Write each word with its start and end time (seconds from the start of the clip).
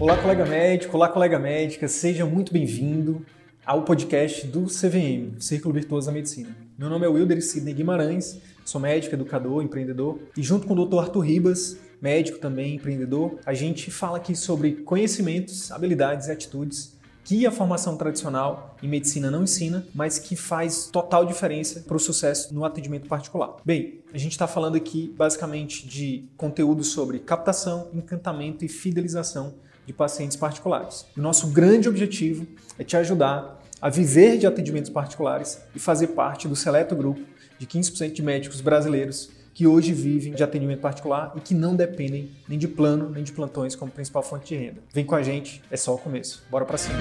Olá, 0.00 0.16
colega 0.16 0.46
médico, 0.46 0.96
olá, 0.96 1.10
colega 1.10 1.38
médica, 1.38 1.86
seja 1.86 2.24
muito 2.24 2.54
bem-vindo 2.54 3.22
ao 3.66 3.82
podcast 3.82 4.46
do 4.46 4.62
CVM, 4.62 5.38
Círculo 5.38 5.74
Virtuoso 5.74 6.06
da 6.06 6.12
Medicina. 6.14 6.56
Meu 6.78 6.88
nome 6.88 7.04
é 7.04 7.08
Wilder 7.10 7.44
Sidney 7.44 7.74
Guimarães, 7.74 8.40
sou 8.64 8.80
médico, 8.80 9.14
educador, 9.14 9.62
empreendedor 9.62 10.18
e 10.34 10.42
junto 10.42 10.66
com 10.66 10.72
o 10.72 10.86
Dr. 10.86 11.00
Arthur 11.00 11.20
Ribas, 11.20 11.76
médico 12.00 12.38
também, 12.38 12.76
empreendedor, 12.76 13.40
a 13.44 13.52
gente 13.52 13.90
fala 13.90 14.16
aqui 14.16 14.34
sobre 14.34 14.72
conhecimentos, 14.72 15.70
habilidades 15.70 16.28
e 16.28 16.32
atitudes 16.32 16.98
que 17.22 17.46
a 17.46 17.50
formação 17.50 17.94
tradicional 17.94 18.78
em 18.82 18.88
medicina 18.88 19.30
não 19.30 19.42
ensina, 19.42 19.86
mas 19.94 20.18
que 20.18 20.34
faz 20.34 20.86
total 20.86 21.26
diferença 21.26 21.80
para 21.80 21.96
o 21.98 22.00
sucesso 22.00 22.54
no 22.54 22.64
atendimento 22.64 23.06
particular. 23.06 23.56
Bem, 23.66 24.00
a 24.14 24.16
gente 24.16 24.32
está 24.32 24.46
falando 24.46 24.76
aqui 24.76 25.14
basicamente 25.14 25.86
de 25.86 26.24
conteúdo 26.38 26.82
sobre 26.82 27.18
captação, 27.18 27.90
encantamento 27.92 28.64
e 28.64 28.68
fidelização 28.68 29.56
de 29.90 29.92
pacientes 29.92 30.36
particulares. 30.36 31.04
O 31.16 31.20
nosso 31.20 31.48
grande 31.48 31.88
objetivo 31.88 32.46
é 32.78 32.84
te 32.84 32.96
ajudar 32.96 33.60
a 33.82 33.90
viver 33.90 34.38
de 34.38 34.46
atendimentos 34.46 34.88
particulares 34.88 35.60
e 35.74 35.80
fazer 35.80 36.08
parte 36.08 36.46
do 36.46 36.54
seleto 36.54 36.94
grupo 36.94 37.20
de 37.58 37.66
15% 37.66 38.12
de 38.12 38.22
médicos 38.22 38.60
brasileiros 38.60 39.30
que 39.52 39.66
hoje 39.66 39.92
vivem 39.92 40.32
de 40.32 40.44
atendimento 40.44 40.80
particular 40.80 41.32
e 41.34 41.40
que 41.40 41.54
não 41.54 41.74
dependem 41.74 42.30
nem 42.48 42.56
de 42.56 42.68
plano 42.68 43.10
nem 43.10 43.24
de 43.24 43.32
plantões 43.32 43.74
como 43.74 43.90
principal 43.90 44.22
fonte 44.22 44.54
de 44.54 44.64
renda. 44.64 44.80
Vem 44.94 45.04
com 45.04 45.16
a 45.16 45.24
gente, 45.24 45.60
é 45.68 45.76
só 45.76 45.92
o 45.92 45.98
começo. 45.98 46.44
Bora 46.48 46.64
para 46.64 46.78
cima. 46.78 47.00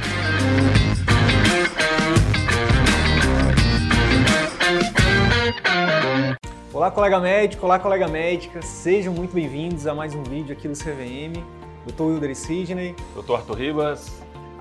Olá, 6.74 6.90
colega 6.90 7.20
médico, 7.20 7.66
olá, 7.68 7.78
colega 7.78 8.08
médica, 8.08 8.64
sejam 8.64 9.14
muito 9.14 9.36
bem-vindos 9.36 9.86
a 9.86 9.94
mais 9.94 10.16
um 10.16 10.24
vídeo 10.24 10.54
aqui 10.54 10.68
do 10.68 10.74
CVM. 10.74 11.59
Dr. 11.92 12.04
Wilder 12.04 12.36
Sidney. 12.36 12.96
Dr. 13.16 13.34
Arthur 13.34 13.56
Ribas. 13.56 14.12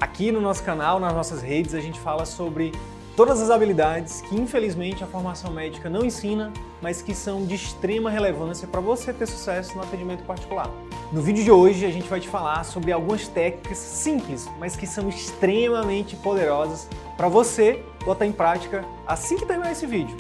Aqui 0.00 0.33
no 0.33 0.41
nosso 0.41 0.62
canal, 0.62 0.98
nas 0.98 1.12
nossas 1.12 1.42
redes, 1.42 1.75
a 1.75 1.80
gente 1.80 1.98
fala 2.00 2.25
sobre 2.25 2.72
todas 3.16 3.41
as 3.41 3.50
habilidades 3.50 4.20
que 4.20 4.36
infelizmente 4.36 5.02
a 5.02 5.06
formação 5.06 5.52
médica 5.52 5.91
não 5.91 6.05
ensina, 6.05 6.52
mas 6.80 7.02
que 7.02 7.14
são 7.14 7.44
de 7.44 7.56
extrema 7.56 8.11
relevância 8.11 8.69
para 8.69 8.80
você 8.80 9.12
ter 9.12 9.27
sucesso 9.27 9.77
no 9.77 9.83
atendimento 9.83 10.22
particular. 10.25 10.70
No 11.12 11.20
vídeo 11.20 11.42
de 11.42 11.50
hoje 11.50 11.84
a 11.84 11.91
gente 11.91 12.08
vai 12.08 12.20
te 12.20 12.28
falar 12.28 12.64
sobre 12.64 12.92
algumas 12.92 13.27
técnicas 13.27 13.78
simples, 13.78 14.48
mas 14.61 14.77
que 14.77 14.86
são 14.86 15.08
extremamente 15.08 16.14
poderosas 16.14 16.89
para 17.17 17.28
você 17.28 17.83
botar 18.05 18.24
em 18.24 18.33
prática 18.33 18.84
assim 19.06 19.36
que 19.36 19.45
terminar 19.45 19.72
esse 19.72 19.86
vídeo. 19.86 20.17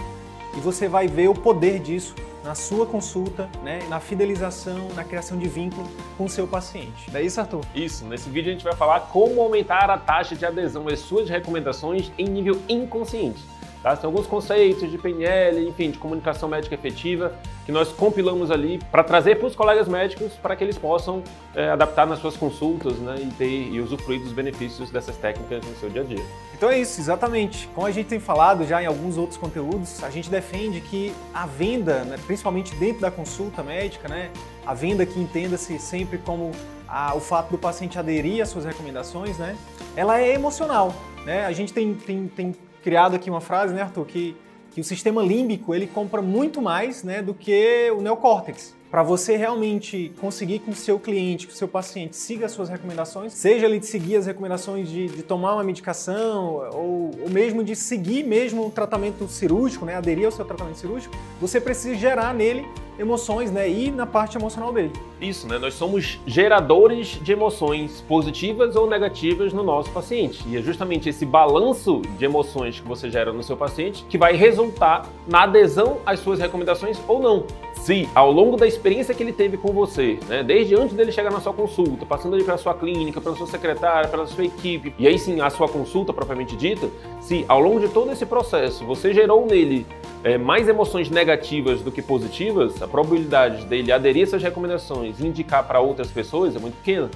E 0.56 0.60
você 0.60 0.88
vai 0.88 1.06
ver 1.06 1.28
o 1.28 1.34
poder 1.34 1.78
disso 1.78 2.16
na 2.48 2.54
sua 2.54 2.86
consulta, 2.86 3.46
né, 3.62 3.80
na 3.90 4.00
fidelização, 4.00 4.88
na 4.96 5.04
criação 5.04 5.36
de 5.36 5.46
vínculo 5.46 5.86
com 6.16 6.24
o 6.24 6.28
seu 6.30 6.48
paciente. 6.48 7.14
É 7.14 7.20
isso, 7.20 7.38
Arthur? 7.38 7.60
Isso. 7.74 8.06
Nesse 8.06 8.30
vídeo 8.30 8.48
a 8.48 8.52
gente 8.54 8.64
vai 8.64 8.74
falar 8.74 9.00
como 9.00 9.42
aumentar 9.42 9.90
a 9.90 9.98
taxa 9.98 10.34
de 10.34 10.46
adesão 10.46 10.88
às 10.88 10.98
suas 10.98 11.28
recomendações 11.28 12.10
em 12.16 12.24
nível 12.24 12.58
inconsciente. 12.66 13.44
Tá? 13.82 13.96
Tem 13.96 14.06
alguns 14.06 14.26
conceitos 14.26 14.90
de 14.90 14.98
PNL, 14.98 15.68
enfim, 15.68 15.90
de 15.90 15.98
comunicação 15.98 16.48
médica 16.48 16.74
efetiva, 16.74 17.32
que 17.64 17.70
nós 17.70 17.92
compilamos 17.92 18.50
ali 18.50 18.80
para 18.90 19.04
trazer 19.04 19.36
para 19.36 19.46
os 19.46 19.54
colegas 19.54 19.86
médicos 19.86 20.32
para 20.34 20.56
que 20.56 20.64
eles 20.64 20.76
possam 20.76 21.22
é, 21.54 21.68
adaptar 21.70 22.06
nas 22.06 22.18
suas 22.18 22.36
consultas 22.36 22.94
né, 22.94 23.16
e 23.20 23.26
ter 23.32 23.48
e 23.48 23.80
usufruir 23.80 24.20
dos 24.20 24.32
benefícios 24.32 24.90
dessas 24.90 25.16
técnicas 25.16 25.64
no 25.64 25.76
seu 25.76 25.88
dia 25.90 26.02
a 26.02 26.04
dia. 26.04 26.24
Então 26.54 26.70
é 26.70 26.80
isso, 26.80 27.00
exatamente. 27.00 27.68
Como 27.74 27.86
a 27.86 27.90
gente 27.90 28.06
tem 28.06 28.18
falado 28.18 28.66
já 28.66 28.82
em 28.82 28.86
alguns 28.86 29.16
outros 29.16 29.38
conteúdos, 29.38 30.02
a 30.02 30.10
gente 30.10 30.28
defende 30.28 30.80
que 30.80 31.12
a 31.32 31.46
venda, 31.46 32.04
né, 32.04 32.16
principalmente 32.26 32.74
dentro 32.76 33.02
da 33.02 33.10
consulta 33.10 33.62
médica, 33.62 34.08
né, 34.08 34.30
a 34.66 34.74
venda 34.74 35.06
que 35.06 35.20
entenda-se 35.20 35.78
sempre 35.78 36.18
como 36.18 36.50
a, 36.88 37.14
o 37.14 37.20
fato 37.20 37.50
do 37.50 37.58
paciente 37.58 37.98
aderir 37.98 38.42
às 38.42 38.48
suas 38.48 38.64
recomendações, 38.64 39.38
né, 39.38 39.56
ela 39.94 40.20
é 40.20 40.32
emocional. 40.32 40.94
Né? 41.24 41.44
A 41.44 41.52
gente 41.52 41.72
tem, 41.72 41.94
tem, 41.94 42.26
tem 42.28 42.56
criado 42.88 43.14
aqui 43.14 43.28
uma 43.28 43.42
frase, 43.42 43.74
né, 43.74 43.82
Arthur, 43.82 44.06
que, 44.06 44.34
que 44.70 44.80
o 44.80 44.84
sistema 44.84 45.22
límbico 45.22 45.74
ele 45.74 45.86
compra 45.86 46.22
muito 46.22 46.62
mais 46.62 47.04
né, 47.04 47.20
do 47.20 47.34
que 47.34 47.92
o 47.94 48.00
neocórtex. 48.00 48.74
Para 48.90 49.02
você 49.02 49.36
realmente 49.36 50.10
conseguir 50.18 50.60
que 50.60 50.70
o 50.70 50.74
seu 50.74 50.98
cliente, 50.98 51.46
que 51.46 51.52
o 51.52 51.56
seu 51.56 51.68
paciente 51.68 52.16
siga 52.16 52.46
as 52.46 52.52
suas 52.52 52.70
recomendações, 52.70 53.34
seja 53.34 53.66
ele 53.66 53.78
de 53.78 53.84
seguir 53.84 54.16
as 54.16 54.24
recomendações 54.24 54.88
de, 54.88 55.06
de 55.08 55.22
tomar 55.22 55.52
uma 55.56 55.64
medicação 55.64 56.66
ou, 56.72 57.10
ou, 57.20 57.28
mesmo 57.28 57.62
de 57.62 57.76
seguir 57.76 58.24
mesmo 58.24 58.66
o 58.66 58.70
tratamento 58.70 59.28
cirúrgico, 59.28 59.84
né, 59.84 59.94
aderir 59.94 60.24
ao 60.24 60.32
seu 60.32 60.46
tratamento 60.46 60.78
cirúrgico, 60.78 61.14
você 61.38 61.60
precisa 61.60 61.94
gerar 61.94 62.32
nele 62.32 62.66
emoções, 62.98 63.50
né, 63.50 63.68
e 63.70 63.90
na 63.90 64.06
parte 64.06 64.36
emocional 64.36 64.72
dele. 64.72 64.92
Isso, 65.20 65.46
né? 65.48 65.58
Nós 65.58 65.74
somos 65.74 66.18
geradores 66.26 67.18
de 67.22 67.32
emoções 67.32 68.00
positivas 68.08 68.76
ou 68.76 68.88
negativas 68.88 69.52
no 69.52 69.62
nosso 69.62 69.90
paciente. 69.90 70.44
E 70.46 70.56
é 70.56 70.62
justamente 70.62 71.08
esse 71.08 71.24
balanço 71.24 72.02
de 72.18 72.24
emoções 72.24 72.80
que 72.80 72.86
você 72.86 73.10
gera 73.10 73.32
no 73.32 73.42
seu 73.42 73.56
paciente 73.56 74.04
que 74.08 74.18
vai 74.18 74.34
resultar 74.34 75.06
na 75.26 75.42
adesão 75.42 75.98
às 76.04 76.20
suas 76.20 76.38
recomendações 76.38 76.98
ou 77.06 77.20
não 77.20 77.44
se 77.78 78.08
ao 78.14 78.30
longo 78.30 78.56
da 78.56 78.66
experiência 78.66 79.14
que 79.14 79.22
ele 79.22 79.32
teve 79.32 79.56
com 79.56 79.72
você, 79.72 80.18
né, 80.28 80.42
desde 80.42 80.74
antes 80.74 80.94
dele 80.94 81.10
chegar 81.10 81.30
na 81.30 81.40
sua 81.40 81.54
consulta, 81.54 82.04
passando 82.04 82.34
ali 82.34 82.44
pela 82.44 82.58
sua 82.58 82.74
clínica, 82.74 83.20
pela 83.20 83.34
sua 83.34 83.46
secretária, 83.46 84.10
pela 84.10 84.26
sua 84.26 84.44
equipe, 84.44 84.92
e 84.98 85.06
aí 85.06 85.18
sim 85.18 85.40
a 85.40 85.48
sua 85.48 85.68
consulta 85.68 86.12
propriamente 86.12 86.54
dita, 86.56 86.88
se 87.20 87.44
ao 87.48 87.60
longo 87.60 87.80
de 87.80 87.88
todo 87.88 88.12
esse 88.12 88.26
processo 88.26 88.84
você 88.84 89.14
gerou 89.14 89.46
nele 89.46 89.86
é, 90.24 90.36
mais 90.36 90.68
emoções 90.68 91.08
negativas 91.08 91.80
do 91.80 91.90
que 91.92 92.02
positivas, 92.02 92.82
a 92.82 92.87
probabilidade 92.88 93.64
dele 93.66 93.92
aderir 93.92 94.24
a 94.24 94.26
essas 94.28 94.42
recomendações 94.42 95.20
e 95.20 95.26
indicar 95.26 95.66
para 95.66 95.80
outras 95.80 96.10
pessoas 96.10 96.56
é 96.56 96.58
muito 96.58 96.76
pequena. 96.76 97.10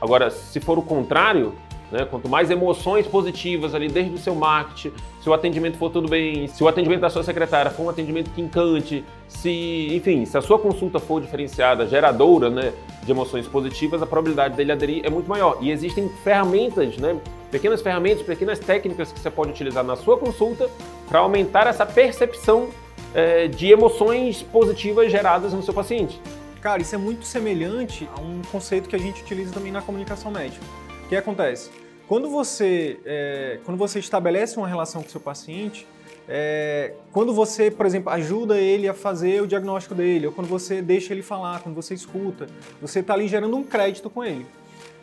Agora, 0.00 0.30
se 0.30 0.60
for 0.60 0.78
o 0.78 0.82
contrário, 0.82 1.54
né? 1.90 2.04
Quanto 2.04 2.28
mais 2.28 2.50
emoções 2.50 3.06
positivas 3.06 3.74
ali 3.74 3.88
desde 3.88 4.14
o 4.14 4.18
seu 4.18 4.34
marketing, 4.34 4.92
se 5.22 5.28
o 5.28 5.32
atendimento 5.32 5.78
for 5.78 5.90
tudo 5.90 6.08
bem, 6.08 6.46
se 6.46 6.62
o 6.62 6.68
atendimento 6.68 7.00
da 7.00 7.10
sua 7.10 7.22
secretária 7.22 7.70
for 7.70 7.84
um 7.84 7.88
atendimento 7.88 8.30
que 8.30 8.40
encante, 8.40 9.04
se, 9.26 9.88
enfim, 9.94 10.24
se 10.24 10.36
a 10.36 10.42
sua 10.42 10.58
consulta 10.58 10.98
for 10.98 11.20
diferenciada, 11.20 11.86
geradora 11.86 12.50
né, 12.50 12.72
de 13.02 13.10
emoções 13.10 13.46
positivas, 13.46 14.02
a 14.02 14.06
probabilidade 14.06 14.56
dele 14.56 14.72
aderir 14.72 15.04
é 15.04 15.10
muito 15.10 15.28
maior. 15.28 15.58
E 15.60 15.70
existem 15.70 16.08
ferramentas, 16.22 16.96
né, 16.98 17.18
pequenas 17.50 17.80
ferramentas, 17.80 18.22
pequenas 18.22 18.58
técnicas 18.58 19.10
que 19.10 19.18
você 19.18 19.30
pode 19.30 19.50
utilizar 19.50 19.82
na 19.82 19.96
sua 19.96 20.18
consulta 20.18 20.68
para 21.08 21.20
aumentar 21.20 21.66
essa 21.66 21.86
percepção 21.86 22.68
é, 23.14 23.48
de 23.48 23.70
emoções 23.70 24.42
positivas 24.42 25.10
geradas 25.10 25.52
no 25.52 25.62
seu 25.62 25.74
paciente. 25.74 26.20
Cara, 26.60 26.82
isso 26.82 26.94
é 26.94 26.98
muito 26.98 27.24
semelhante 27.24 28.08
a 28.16 28.20
um 28.20 28.42
conceito 28.50 28.88
que 28.88 28.96
a 28.96 28.98
gente 28.98 29.22
utiliza 29.22 29.52
também 29.52 29.70
na 29.70 29.80
comunicação 29.80 30.30
médica 30.30 30.64
o 31.04 31.08
que 31.08 31.16
acontece? 31.16 31.70
Quando 32.06 32.28
você, 32.28 33.00
é, 33.06 33.60
quando 33.64 33.78
você 33.78 33.98
estabelece 33.98 34.58
uma 34.58 34.68
relação 34.68 35.00
com 35.02 35.08
o 35.08 35.10
seu 35.10 35.20
paciente, 35.20 35.86
é, 36.28 36.92
quando 37.12 37.32
você, 37.32 37.70
por 37.70 37.86
exemplo, 37.86 38.12
ajuda 38.12 38.58
ele 38.58 38.86
a 38.86 38.92
fazer 38.92 39.40
o 39.42 39.46
diagnóstico 39.46 39.94
dele, 39.94 40.26
ou 40.26 40.32
quando 40.34 40.48
você 40.48 40.82
deixa 40.82 41.14
ele 41.14 41.22
falar, 41.22 41.62
quando 41.62 41.74
você 41.74 41.94
escuta, 41.94 42.46
você 42.78 43.00
está 43.00 43.14
ali 43.14 43.26
gerando 43.26 43.56
um 43.56 43.64
crédito 43.64 44.10
com 44.10 44.22
ele. 44.22 44.44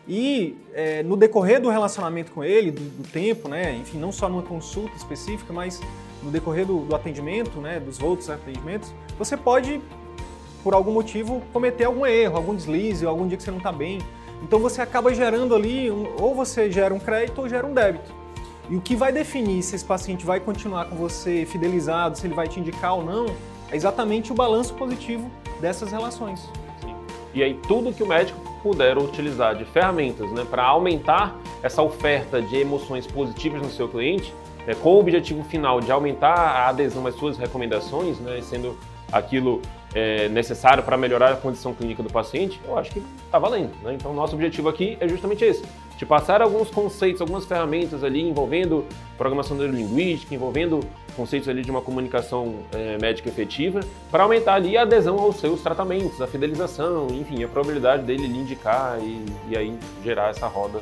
E 0.08 0.56
é, 0.76 1.02
no 1.02 1.18
decorrer 1.18 1.60
do 1.60 1.70
relacionamento 1.70 2.32
com 2.32 2.44
ele, 2.44 2.70
do, 2.70 2.82
do, 2.82 3.10
tempo, 3.10 3.50
né, 3.50 3.74
enfim, 3.74 3.98
não 3.98 4.12
só 4.12 4.30
numa 4.30 4.44
consulta 4.44 4.96
específica, 4.96 5.52
mas 5.52 5.82
no 6.26 6.32
decorrer 6.32 6.66
do, 6.66 6.80
do 6.80 6.96
atendimento, 6.96 7.62
né, 7.62 7.80
dos 7.80 8.02
outros 8.02 8.30
atendimentos, 8.30 8.92
você 9.18 9.38
pode, 9.38 9.80
por 10.64 10.74
algum 10.74 10.92
motivo, 10.92 11.42
cometer 11.54 11.86
algum 11.86 12.06
erro, 12.06 12.36
algum 12.36 12.56
deslize, 12.56 13.06
algum 13.06 13.28
dia 13.28 13.38
que 13.38 13.44
você 13.44 13.52
não 13.52 13.60
está 13.60 13.72
bem. 13.72 14.00
Então 14.42 14.60
você 14.60 14.82
acaba 14.82 15.14
gerando 15.14 15.54
ali, 15.54 15.90
um, 15.92 16.08
ou 16.20 16.34
você 16.34 16.72
gera 16.72 16.94
um 16.94 17.00
crédito 17.00 17.40
ou 17.40 17.48
gera 17.48 17.66
um 17.66 17.74
débito. 17.74 18.12
E 18.68 18.76
o 18.76 18.82
que 18.82 18.96
vai 18.96 19.12
definir 19.12 19.62
se 19.62 19.76
esse 19.76 19.86
paciente 19.86 20.26
vai 20.26 20.40
continuar 20.40 20.86
com 20.86 20.96
você 20.96 21.46
fidelizado, 21.46 22.18
se 22.18 22.26
ele 22.26 22.34
vai 22.34 22.48
te 22.48 22.60
indicar 22.60 22.96
ou 22.96 23.04
não, 23.04 23.28
é 23.72 23.76
exatamente 23.76 24.32
o 24.32 24.36
balanço 24.36 24.74
positivo 24.74 25.30
dessas 25.62 25.92
relações. 25.92 26.50
E 27.34 27.44
aí 27.44 27.54
tudo 27.68 27.94
que 27.94 28.02
o 28.02 28.08
médico 28.08 28.40
puder 28.64 28.98
utilizar 28.98 29.56
de 29.56 29.66
ferramentas 29.66 30.32
né, 30.32 30.44
para 30.50 30.64
aumentar 30.64 31.40
essa 31.62 31.84
oferta 31.84 32.42
de 32.42 32.56
emoções 32.56 33.06
positivas 33.06 33.62
no 33.62 33.70
seu 33.70 33.88
cliente, 33.88 34.34
né, 34.66 34.76
com 34.76 34.96
o 34.96 35.00
objetivo 35.00 35.44
final 35.44 35.80
de 35.80 35.92
aumentar 35.92 36.34
a 36.34 36.70
adesão 36.70 37.06
às 37.08 37.16
suas 37.16 37.38
recomendações, 37.38 38.20
né, 38.20 38.40
sendo 38.42 38.78
aquilo 39.12 39.62
é, 39.94 40.28
necessário 40.28 40.84
para 40.84 40.98
melhorar 40.98 41.32
a 41.32 41.36
condição 41.36 41.74
clínica 41.74 42.04
do 42.04 42.12
paciente, 42.12 42.60
eu 42.66 42.78
acho 42.78 42.92
que 42.92 43.02
está 43.26 43.40
valendo. 43.40 43.72
Né? 43.82 43.94
Então, 43.94 44.14
nosso 44.14 44.36
objetivo 44.36 44.68
aqui 44.68 44.98
é 45.00 45.08
justamente 45.08 45.46
esse: 45.46 45.64
te 45.98 46.06
passar 46.06 46.42
alguns 46.42 46.70
conceitos, 46.70 47.22
algumas 47.22 47.46
ferramentas 47.46 48.04
ali 48.04 48.22
envolvendo 48.22 48.86
programação 49.18 49.56
neurolinguística, 49.56 50.36
envolvendo 50.36 50.82
conceitos 51.16 51.48
ali 51.48 51.62
de 51.62 51.72
uma 51.72 51.82
comunicação 51.82 52.56
é, 52.74 52.98
médica 53.00 53.30
efetiva, 53.30 53.80
para 54.12 54.24
aumentar 54.24 54.56
ali 54.56 54.78
a 54.78 54.82
adesão 54.82 55.18
aos 55.18 55.38
seus 55.38 55.62
tratamentos, 55.62 56.22
a 56.22 56.28
fidelização, 56.28 57.08
enfim, 57.12 57.42
a 57.42 57.48
probabilidade 57.48 58.04
dele 58.04 58.28
lhe 58.28 58.38
indicar 58.38 59.00
e, 59.00 59.26
e 59.50 59.58
aí 59.58 59.78
gerar 60.04 60.30
essa 60.30 60.48
roda 60.48 60.82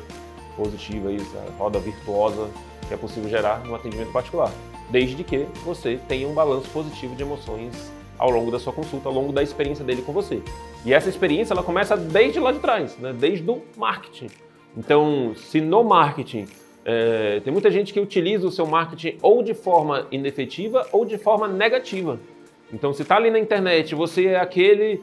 positiva, 0.56 1.12
essa 1.12 1.44
roda 1.56 1.78
virtuosa 1.78 2.48
que 2.86 2.94
é 2.94 2.96
possível 2.96 3.28
gerar 3.28 3.64
no 3.64 3.74
atendimento 3.74 4.12
particular, 4.12 4.52
desde 4.90 5.24
que 5.24 5.46
você 5.64 5.98
tenha 6.08 6.28
um 6.28 6.34
balanço 6.34 6.68
positivo 6.70 7.14
de 7.14 7.22
emoções 7.22 7.92
ao 8.18 8.30
longo 8.30 8.50
da 8.50 8.58
sua 8.58 8.72
consulta, 8.72 9.08
ao 9.08 9.14
longo 9.14 9.32
da 9.32 9.42
experiência 9.42 9.84
dele 9.84 10.02
com 10.02 10.12
você. 10.12 10.42
E 10.84 10.92
essa 10.92 11.08
experiência 11.08 11.52
ela 11.52 11.62
começa 11.62 11.96
desde 11.96 12.38
lá 12.38 12.52
de 12.52 12.58
trás, 12.58 12.96
né? 12.98 13.12
desde 13.12 13.48
o 13.50 13.62
marketing. 13.76 14.28
Então, 14.76 15.32
se 15.34 15.60
no 15.60 15.82
marketing 15.82 16.46
é, 16.84 17.40
tem 17.40 17.52
muita 17.52 17.70
gente 17.70 17.92
que 17.92 18.00
utiliza 18.00 18.46
o 18.46 18.50
seu 18.50 18.66
marketing 18.66 19.16
ou 19.22 19.42
de 19.42 19.54
forma 19.54 20.06
inefetiva 20.10 20.86
ou 20.92 21.04
de 21.04 21.16
forma 21.16 21.48
negativa. 21.48 22.20
Então, 22.72 22.92
se 22.92 23.02
está 23.02 23.16
ali 23.16 23.30
na 23.30 23.38
internet, 23.38 23.94
você 23.94 24.26
é 24.26 24.40
aquele 24.40 25.00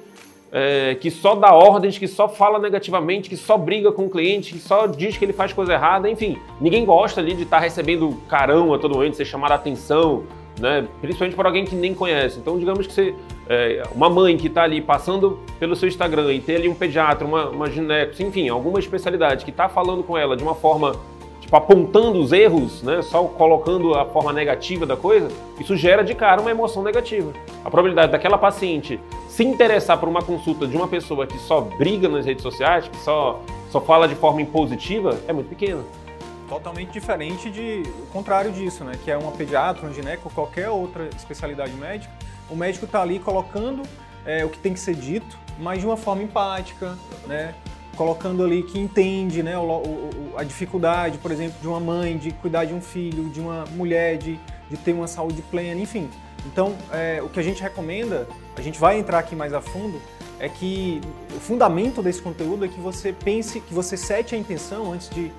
é, 0.52 0.96
que 0.96 1.10
só 1.10 1.34
dá 1.36 1.54
ordens, 1.54 1.98
que 1.98 2.08
só 2.08 2.28
fala 2.28 2.60
negativamente, 2.60 3.30
que 3.30 3.38
só 3.38 3.58
briga 3.58 3.92
com 3.92 4.06
o 4.06 4.10
cliente, 4.10 4.54
que 4.54 4.60
só 4.60 4.86
diz 4.86 5.18
que 5.18 5.24
ele 5.24 5.34
faz 5.34 5.54
coisa 5.54 5.74
errada, 5.74 6.10
enfim. 6.10 6.38
Ninguém 6.60 6.84
gosta 6.84 7.22
ali 7.22 7.34
de 7.34 7.44
estar 7.44 7.58
tá 7.58 7.64
recebendo 7.64 8.22
carão 8.28 8.74
a 8.74 8.80
todo 8.80 8.96
momento, 8.96 9.16
ser 9.16 9.26
chamado 9.26 9.54
a 9.54 9.56
atenção, 9.56 10.24
né? 10.60 10.86
principalmente 11.00 11.36
por 11.36 11.46
alguém 11.46 11.64
que 11.64 11.76
nem 11.76 11.94
conhece. 11.94 12.38
Então, 12.38 12.60
digamos 12.60 12.86
que 12.86 12.94
você, 12.94 13.16
é, 13.48 13.84
uma 13.96 14.10
mãe 14.10 14.38
que 14.38 14.48
está 14.48 14.64
ali 14.64 14.82
passando 14.82 15.40
pelo 15.58 15.76
seu 15.76 15.88
Instagram 15.88 16.34
e 16.34 16.42
tem 16.42 16.58
ali 16.58 16.68
um 16.68 16.76
pediatra, 16.76 17.26
uma, 17.26 17.50
uma 17.50 17.70
gineco, 17.70 18.22
enfim, 18.22 18.50
alguma 18.50 18.80
especialidade 18.80 19.46
que 19.46 19.52
está 19.52 19.70
falando 19.70 20.04
com 20.04 20.18
ela 20.18 20.36
de 20.36 20.44
uma 20.44 20.56
forma 20.56 20.96
tipo, 21.52 21.56
apontando 21.58 22.20
os 22.22 22.32
erros, 22.32 22.82
né, 22.82 23.02
só 23.02 23.24
colocando 23.26 23.94
a 23.94 24.06
forma 24.06 24.32
negativa 24.32 24.86
da 24.86 24.96
coisa, 24.96 25.28
isso 25.60 25.76
gera 25.76 26.04
de 26.04 26.16
cara 26.16 26.40
uma 26.40 26.50
emoção 26.50 26.82
negativa. 26.82 27.34
A 27.66 27.70
probabilidade 27.70 28.12
daquela 28.12 28.38
paciente 28.38 29.00
se 29.28 29.44
interessar 29.44 30.00
por 30.00 30.08
uma 30.08 30.22
consulta 30.22 30.66
de 30.66 30.76
uma 30.76 30.88
pessoa 30.88 31.28
que 31.28 31.38
só 31.40 31.62
briga 31.62 32.08
nas 32.08 32.26
redes 32.26 32.42
sociais, 32.42 32.88
que 32.88 32.98
só, 32.98 33.42
só 33.70 33.82
fala 33.82 34.08
de 34.08 34.16
forma 34.16 34.42
impositiva, 34.42 35.20
é 35.28 35.34
muito 35.34 35.50
pequena. 35.50 35.84
Totalmente 36.48 36.92
diferente 36.92 37.50
de 37.50 37.84
o 38.00 38.08
contrário 38.12 38.52
disso, 38.52 38.84
né? 38.84 38.94
Que 39.04 39.10
é 39.10 39.18
uma 39.18 39.32
pediatra, 39.32 39.88
um 39.88 39.94
gineco, 39.94 40.30
qualquer 40.32 40.70
outra 40.70 41.10
especialidade 41.16 41.72
médica. 41.74 42.12
O 42.50 42.56
médico 42.58 42.84
está 42.84 43.02
ali 43.02 43.20
colocando 43.20 43.84
é, 44.26 44.44
o 44.44 44.50
que 44.50 44.60
tem 44.60 44.74
que 44.74 44.80
ser 44.80 44.96
dito, 44.96 45.38
mas 45.58 45.80
de 45.80 45.86
uma 45.86 45.96
forma 45.96 46.24
empática, 46.24 46.98
né? 47.26 47.56
Colocando 48.02 48.44
ali 48.44 48.64
que 48.64 48.80
entende 48.80 49.44
né, 49.44 49.56
o, 49.60 49.62
o, 49.62 50.34
a 50.36 50.44
dificuldade, 50.44 51.20
por 51.20 51.32
exemplo, 51.32 51.54
de 51.62 51.68
uma 51.68 51.80
mãe 51.80 52.18
de 52.18 52.32
cuidar 52.32 52.66
de 52.66 52.74
um 52.74 52.82
filho, 52.82 53.30
de 53.30 53.40
uma 53.40 53.64
mulher 53.76 54.18
de, 54.18 54.40
de 54.72 54.76
ter 54.76 54.92
uma 54.92 55.06
saúde 55.06 55.40
plena, 55.44 55.80
enfim. 55.80 56.10
Então, 56.48 56.76
é, 56.92 57.22
o 57.22 57.30
que 57.30 57.40
a 57.40 57.44
gente 57.44 57.62
recomenda, 57.62 58.28
a 58.58 58.62
gente 58.64 58.80
vai 58.80 58.98
entrar 58.98 59.20
aqui 59.20 59.36
mais 59.36 59.54
a 59.54 59.62
fundo, 59.62 60.02
é 60.40 60.50
que 60.50 61.00
o 61.36 61.40
fundamento 61.40 62.02
desse 62.02 62.20
conteúdo 62.20 62.66
é 62.66 62.68
que 62.68 62.80
você 62.80 63.14
pense, 63.14 63.60
que 63.60 63.72
você 63.72 63.96
sete 63.96 64.34
a 64.34 64.38
intenção 64.40 64.92
antes 64.92 65.08
de 65.08 65.32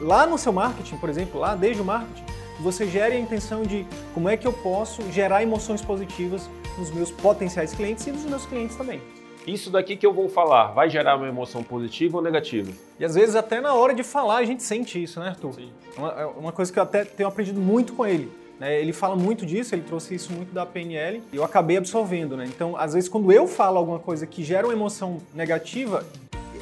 lá 0.00 0.28
no 0.28 0.38
seu 0.38 0.52
marketing, 0.52 0.96
por 0.96 1.08
exemplo, 1.08 1.40
lá 1.40 1.56
desde 1.56 1.82
o 1.82 1.84
marketing, 1.84 2.22
você 2.60 2.86
gere 2.86 3.16
a 3.16 3.18
intenção 3.18 3.64
de 3.64 3.84
como 4.14 4.28
é 4.28 4.36
que 4.36 4.46
eu 4.46 4.52
posso 4.52 5.02
gerar 5.10 5.42
emoções 5.42 5.82
positivas 5.82 6.48
nos 6.78 6.88
meus 6.92 7.10
potenciais 7.10 7.74
clientes 7.74 8.06
e 8.06 8.12
nos 8.12 8.22
meus 8.26 8.46
clientes 8.46 8.76
também 8.76 9.02
isso 9.46 9.70
daqui 9.70 9.96
que 9.96 10.06
eu 10.06 10.12
vou 10.12 10.28
falar 10.28 10.68
vai 10.68 10.88
gerar 10.90 11.16
uma 11.16 11.28
emoção 11.28 11.62
positiva 11.62 12.18
ou 12.18 12.22
negativa? 12.22 12.70
E 12.98 13.04
às 13.04 13.14
vezes 13.14 13.34
até 13.34 13.60
na 13.60 13.74
hora 13.74 13.94
de 13.94 14.02
falar 14.02 14.36
a 14.36 14.44
gente 14.44 14.62
sente 14.62 15.02
isso, 15.02 15.20
né, 15.20 15.28
Arthur? 15.28 15.54
Sim. 15.54 15.70
Uma, 15.96 16.10
é 16.12 16.26
uma 16.26 16.52
coisa 16.52 16.72
que 16.72 16.78
eu 16.78 16.82
até 16.82 17.04
tenho 17.04 17.28
aprendido 17.28 17.60
muito 17.60 17.92
com 17.92 18.06
ele. 18.06 18.30
Né? 18.60 18.78
Ele 18.78 18.92
fala 18.92 19.16
muito 19.16 19.46
disso, 19.46 19.74
ele 19.74 19.82
trouxe 19.82 20.14
isso 20.14 20.30
muito 20.32 20.52
da 20.52 20.66
PNL 20.66 21.22
e 21.32 21.36
eu 21.36 21.42
acabei 21.42 21.78
absorvendo, 21.78 22.36
né? 22.36 22.44
Então, 22.46 22.76
às 22.76 22.92
vezes, 22.92 23.08
quando 23.08 23.32
eu 23.32 23.46
falo 23.46 23.78
alguma 23.78 23.98
coisa 23.98 24.26
que 24.26 24.44
gera 24.44 24.66
uma 24.66 24.74
emoção 24.74 25.16
negativa, 25.34 26.04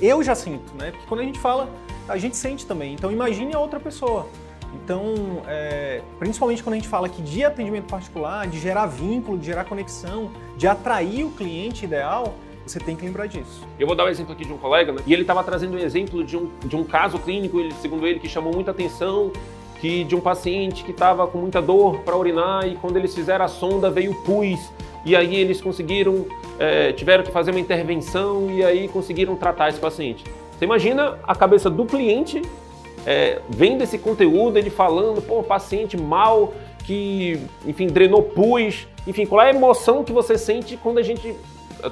eu 0.00 0.22
já 0.22 0.36
sinto, 0.36 0.72
né? 0.76 0.92
Porque 0.92 1.06
quando 1.08 1.20
a 1.20 1.25
gente 1.25 1.40
fala, 1.40 1.69
a 2.08 2.16
gente 2.16 2.36
sente 2.36 2.64
também. 2.64 2.94
Então, 2.94 3.10
imagine 3.10 3.52
a 3.52 3.58
outra 3.58 3.80
pessoa. 3.80 4.28
Então, 4.75 5.42
é, 5.48 6.00
principalmente 6.20 6.62
quando 6.62 6.75
a 6.75 6.76
gente 6.76 6.88
fala 6.88 7.08
aqui 7.08 7.20
de 7.20 7.44
atendimento 7.44 7.86
particular, 7.86 8.46
de 8.46 8.60
gerar 8.60 8.86
vínculo, 8.86 9.36
de 9.36 9.46
gerar 9.46 9.64
conexão, 9.64 10.30
de 10.56 10.69
atrair 10.69 11.25
o 11.25 11.30
cliente 11.30 11.84
ideal, 11.84 12.34
você 12.68 12.78
tem 12.78 12.94
que 12.96 13.04
lembrar 13.04 13.26
disso. 13.26 13.66
Eu 13.78 13.86
vou 13.86 13.96
dar 13.96 14.04
um 14.04 14.08
exemplo 14.08 14.32
aqui 14.32 14.44
de 14.44 14.52
um 14.52 14.58
colega, 14.58 14.92
né? 14.92 14.98
E 15.06 15.12
ele 15.12 15.22
estava 15.22 15.42
trazendo 15.42 15.76
um 15.76 15.78
exemplo 15.78 16.24
de 16.24 16.36
um, 16.36 16.50
de 16.64 16.76
um 16.76 16.84
caso 16.84 17.18
clínico, 17.18 17.58
segundo 17.80 18.06
ele, 18.06 18.18
que 18.20 18.28
chamou 18.28 18.52
muita 18.52 18.70
atenção, 18.70 19.32
que 19.80 20.04
de 20.04 20.14
um 20.14 20.20
paciente 20.20 20.84
que 20.84 20.90
estava 20.90 21.26
com 21.26 21.38
muita 21.38 21.62
dor 21.62 22.00
para 22.00 22.16
urinar 22.16 22.66
e 22.66 22.76
quando 22.76 22.96
eles 22.96 23.14
fizeram 23.14 23.44
a 23.44 23.48
sonda 23.48 23.90
veio 23.90 24.14
pus 24.22 24.58
e 25.04 25.14
aí 25.14 25.36
eles 25.36 25.60
conseguiram, 25.60 26.26
é, 26.58 26.92
tiveram 26.92 27.22
que 27.22 27.30
fazer 27.30 27.50
uma 27.50 27.60
intervenção 27.60 28.50
e 28.50 28.64
aí 28.64 28.88
conseguiram 28.88 29.36
tratar 29.36 29.68
esse 29.68 29.78
paciente. 29.78 30.24
Você 30.58 30.64
imagina 30.64 31.18
a 31.22 31.34
cabeça 31.34 31.70
do 31.70 31.86
cliente 31.86 32.42
é, 33.06 33.40
vendo 33.48 33.82
esse 33.82 33.96
conteúdo, 33.96 34.58
ele 34.58 34.70
falando, 34.70 35.22
pô, 35.22 35.42
paciente 35.42 35.96
mal, 35.96 36.52
que, 36.84 37.40
enfim, 37.64 37.86
drenou 37.86 38.22
pus, 38.22 38.86
enfim, 39.06 39.24
qual 39.24 39.40
é 39.40 39.46
a 39.46 39.54
emoção 39.54 40.02
que 40.02 40.12
você 40.12 40.36
sente 40.36 40.76
quando 40.76 40.98
a 40.98 41.02
gente 41.02 41.34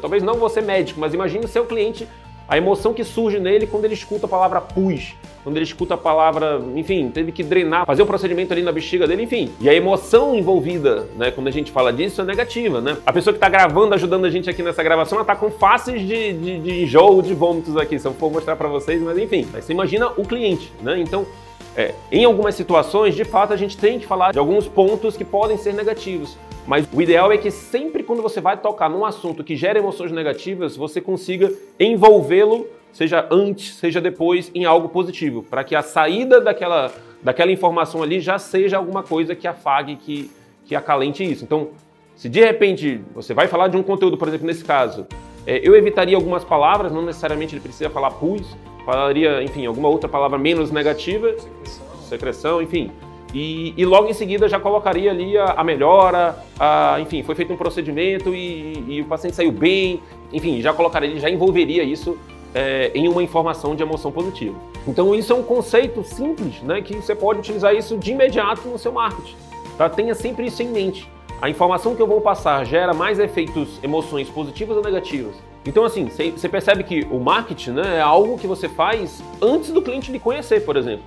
talvez 0.00 0.22
não 0.22 0.34
você 0.34 0.60
médico, 0.60 1.00
mas 1.00 1.14
imagine 1.14 1.44
o 1.44 1.48
seu 1.48 1.64
cliente, 1.64 2.06
a 2.48 2.56
emoção 2.56 2.94
que 2.94 3.02
surge 3.02 3.40
nele 3.40 3.66
quando 3.66 3.84
ele 3.84 3.94
escuta 3.94 4.26
a 4.26 4.28
palavra 4.28 4.60
pus, 4.60 5.14
quando 5.42 5.56
ele 5.56 5.64
escuta 5.64 5.94
a 5.94 5.96
palavra, 5.96 6.60
enfim, 6.74 7.08
teve 7.08 7.32
que 7.32 7.42
drenar, 7.42 7.86
fazer 7.86 8.02
o 8.02 8.04
um 8.04 8.08
procedimento 8.08 8.52
ali 8.52 8.62
na 8.62 8.72
bexiga 8.72 9.06
dele, 9.06 9.22
enfim. 9.22 9.52
E 9.60 9.68
a 9.68 9.74
emoção 9.74 10.34
envolvida, 10.34 11.06
né, 11.16 11.30
quando 11.30 11.48
a 11.48 11.50
gente 11.50 11.70
fala 11.70 11.92
disso, 11.92 12.20
é 12.20 12.24
negativa, 12.24 12.80
né? 12.80 12.96
A 13.04 13.12
pessoa 13.12 13.32
que 13.32 13.38
está 13.38 13.48
gravando, 13.48 13.94
ajudando 13.94 14.24
a 14.24 14.30
gente 14.30 14.50
aqui 14.50 14.62
nessa 14.62 14.82
gravação, 14.82 15.16
ela 15.18 15.22
está 15.22 15.36
com 15.36 15.50
faces 15.50 16.00
de, 16.00 16.32
de, 16.32 16.58
de 16.58 16.82
enjoo, 16.82 17.22
de 17.22 17.34
vômitos 17.34 17.76
aqui, 17.76 17.98
se 17.98 18.06
eu 18.06 18.12
for 18.14 18.30
mostrar 18.30 18.56
para 18.56 18.68
vocês, 18.68 19.00
mas 19.00 19.18
enfim. 19.18 19.46
Aí 19.54 19.62
você 19.62 19.72
imagina 19.72 20.08
o 20.16 20.24
cliente, 20.24 20.72
né? 20.82 21.00
Então, 21.00 21.26
é, 21.76 21.94
em 22.10 22.24
algumas 22.24 22.54
situações, 22.54 23.14
de 23.14 23.24
fato, 23.24 23.52
a 23.52 23.56
gente 23.56 23.76
tem 23.76 23.98
que 23.98 24.06
falar 24.06 24.32
de 24.32 24.38
alguns 24.38 24.66
pontos 24.66 25.16
que 25.16 25.24
podem 25.24 25.58
ser 25.58 25.74
negativos. 25.74 26.38
Mas 26.66 26.88
o 26.92 27.00
ideal 27.00 27.30
é 27.30 27.36
que 27.36 27.50
sempre 27.50 28.02
quando 28.02 28.22
você 28.22 28.40
vai 28.40 28.56
tocar 28.56 28.88
num 28.88 29.04
assunto 29.04 29.44
que 29.44 29.54
gera 29.54 29.78
emoções 29.78 30.10
negativas, 30.10 30.76
você 30.76 31.00
consiga 31.00 31.52
envolvê-lo, 31.78 32.66
seja 32.92 33.26
antes, 33.30 33.74
seja 33.74 34.00
depois, 34.00 34.50
em 34.54 34.64
algo 34.64 34.88
positivo, 34.88 35.42
para 35.42 35.62
que 35.62 35.76
a 35.76 35.82
saída 35.82 36.40
daquela, 36.40 36.90
daquela 37.22 37.52
informação 37.52 38.02
ali 38.02 38.20
já 38.20 38.38
seja 38.38 38.78
alguma 38.78 39.02
coisa 39.02 39.36
que 39.36 39.46
afague, 39.46 39.96
que, 39.96 40.30
que 40.64 40.74
acalente 40.74 41.22
isso. 41.22 41.44
Então, 41.44 41.68
se 42.16 42.28
de 42.28 42.40
repente 42.40 43.00
você 43.14 43.34
vai 43.34 43.46
falar 43.46 43.68
de 43.68 43.76
um 43.76 43.82
conteúdo, 43.82 44.16
por 44.16 44.26
exemplo, 44.26 44.46
nesse 44.46 44.64
caso, 44.64 45.06
é, 45.46 45.60
eu 45.62 45.76
evitaria 45.76 46.16
algumas 46.16 46.42
palavras, 46.42 46.90
não 46.90 47.02
necessariamente 47.02 47.54
ele 47.54 47.60
precisa 47.60 47.90
falar 47.90 48.10
pus, 48.12 48.56
falaria, 48.86 49.42
enfim, 49.42 49.66
alguma 49.66 49.88
outra 49.88 50.08
palavra 50.08 50.38
menos 50.38 50.70
negativa, 50.70 51.34
secreção, 51.36 51.86
secreção 52.08 52.62
enfim. 52.62 52.90
E, 53.34 53.74
e, 53.76 53.84
logo 53.84 54.08
em 54.08 54.14
seguida 54.14 54.48
já 54.48 54.58
colocaria 54.58 55.10
ali 55.10 55.36
a, 55.36 55.46
a 55.46 55.64
melhora, 55.64 56.38
a, 56.58 56.98
enfim, 57.00 57.22
foi 57.22 57.34
feito 57.34 57.52
um 57.52 57.56
procedimento 57.56 58.32
e, 58.34 58.84
e, 58.88 59.00
o 59.02 59.04
paciente 59.04 59.34
saiu 59.34 59.50
bem, 59.50 60.00
enfim, 60.32 60.62
já 60.62 60.72
colocaria, 60.72 61.18
já 61.18 61.28
envolveria 61.28 61.82
isso 61.82 62.16
é, 62.54 62.92
em 62.94 63.08
uma 63.08 63.22
informação 63.22 63.74
de 63.74 63.82
emoção 63.82 64.12
positiva. 64.12 64.56
Então 64.86 65.14
isso 65.14 65.32
é 65.32 65.36
um 65.36 65.42
conceito 65.42 66.04
simples, 66.04 66.62
né, 66.62 66.80
que 66.80 66.94
você 66.94 67.14
pode 67.14 67.40
utilizar 67.40 67.74
isso 67.74 67.98
de 67.98 68.12
imediato 68.12 68.68
no 68.68 68.78
seu 68.78 68.92
marketing. 68.92 69.36
Tá? 69.76 69.88
Tenha 69.88 70.14
sempre 70.14 70.46
isso 70.46 70.62
em 70.62 70.68
mente. 70.68 71.10
A 71.42 71.50
informação 71.50 71.94
que 71.94 72.00
eu 72.00 72.06
vou 72.06 72.20
passar 72.20 72.64
gera 72.64 72.94
mais 72.94 73.18
efeitos, 73.18 73.78
emoções 73.82 74.30
positivas 74.30 74.76
ou 74.76 74.82
negativas. 74.82 75.34
Então, 75.66 75.84
assim, 75.84 76.08
você 76.08 76.48
percebe 76.48 76.84
que 76.84 77.06
o 77.10 77.18
marketing 77.18 77.72
né, 77.72 77.96
é 77.96 78.00
algo 78.00 78.38
que 78.38 78.46
você 78.46 78.68
faz 78.68 79.22
antes 79.42 79.70
do 79.70 79.82
cliente 79.82 80.12
lhe 80.12 80.18
conhecer, 80.18 80.64
por 80.64 80.76
exemplo. 80.76 81.04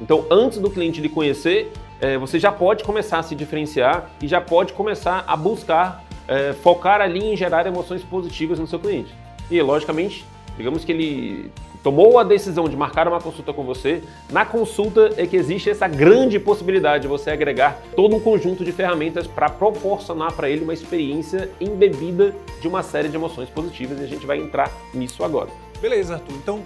Então, 0.00 0.26
antes 0.30 0.58
do 0.58 0.68
cliente 0.68 1.00
lhe 1.00 1.08
conhecer, 1.08 1.72
é, 2.00 2.18
você 2.18 2.38
já 2.38 2.52
pode 2.52 2.84
começar 2.84 3.20
a 3.20 3.22
se 3.22 3.34
diferenciar 3.34 4.10
e 4.20 4.28
já 4.28 4.40
pode 4.40 4.74
começar 4.74 5.24
a 5.26 5.36
buscar 5.36 6.04
é, 6.28 6.52
focar 6.52 7.00
ali 7.00 7.32
em 7.32 7.36
gerar 7.36 7.66
emoções 7.66 8.02
positivas 8.02 8.58
no 8.58 8.66
seu 8.66 8.78
cliente. 8.78 9.14
E, 9.50 9.60
logicamente, 9.62 10.24
digamos 10.56 10.84
que 10.84 10.92
ele 10.92 11.52
tomou 11.82 12.18
a 12.18 12.24
decisão 12.24 12.68
de 12.68 12.76
marcar 12.76 13.08
uma 13.08 13.20
consulta 13.20 13.52
com 13.52 13.64
você, 13.64 14.02
na 14.30 14.44
consulta 14.46 15.10
é 15.16 15.26
que 15.26 15.36
existe 15.36 15.68
essa 15.68 15.88
grande 15.88 16.38
possibilidade 16.38 17.02
de 17.02 17.08
você 17.08 17.30
agregar 17.30 17.80
todo 17.96 18.14
um 18.14 18.20
conjunto 18.20 18.64
de 18.64 18.72
ferramentas 18.72 19.26
para 19.26 19.48
proporcionar 19.48 20.32
para 20.32 20.48
ele 20.48 20.62
uma 20.62 20.72
experiência 20.72 21.50
embebida 21.60 22.34
de 22.60 22.68
uma 22.68 22.82
série 22.82 23.08
de 23.08 23.16
emoções 23.16 23.48
positivas 23.48 24.00
e 24.00 24.04
a 24.04 24.06
gente 24.06 24.26
vai 24.26 24.38
entrar 24.38 24.70
nisso 24.94 25.24
agora. 25.24 25.50
Beleza, 25.80 26.14
Arthur. 26.14 26.34
Então, 26.34 26.62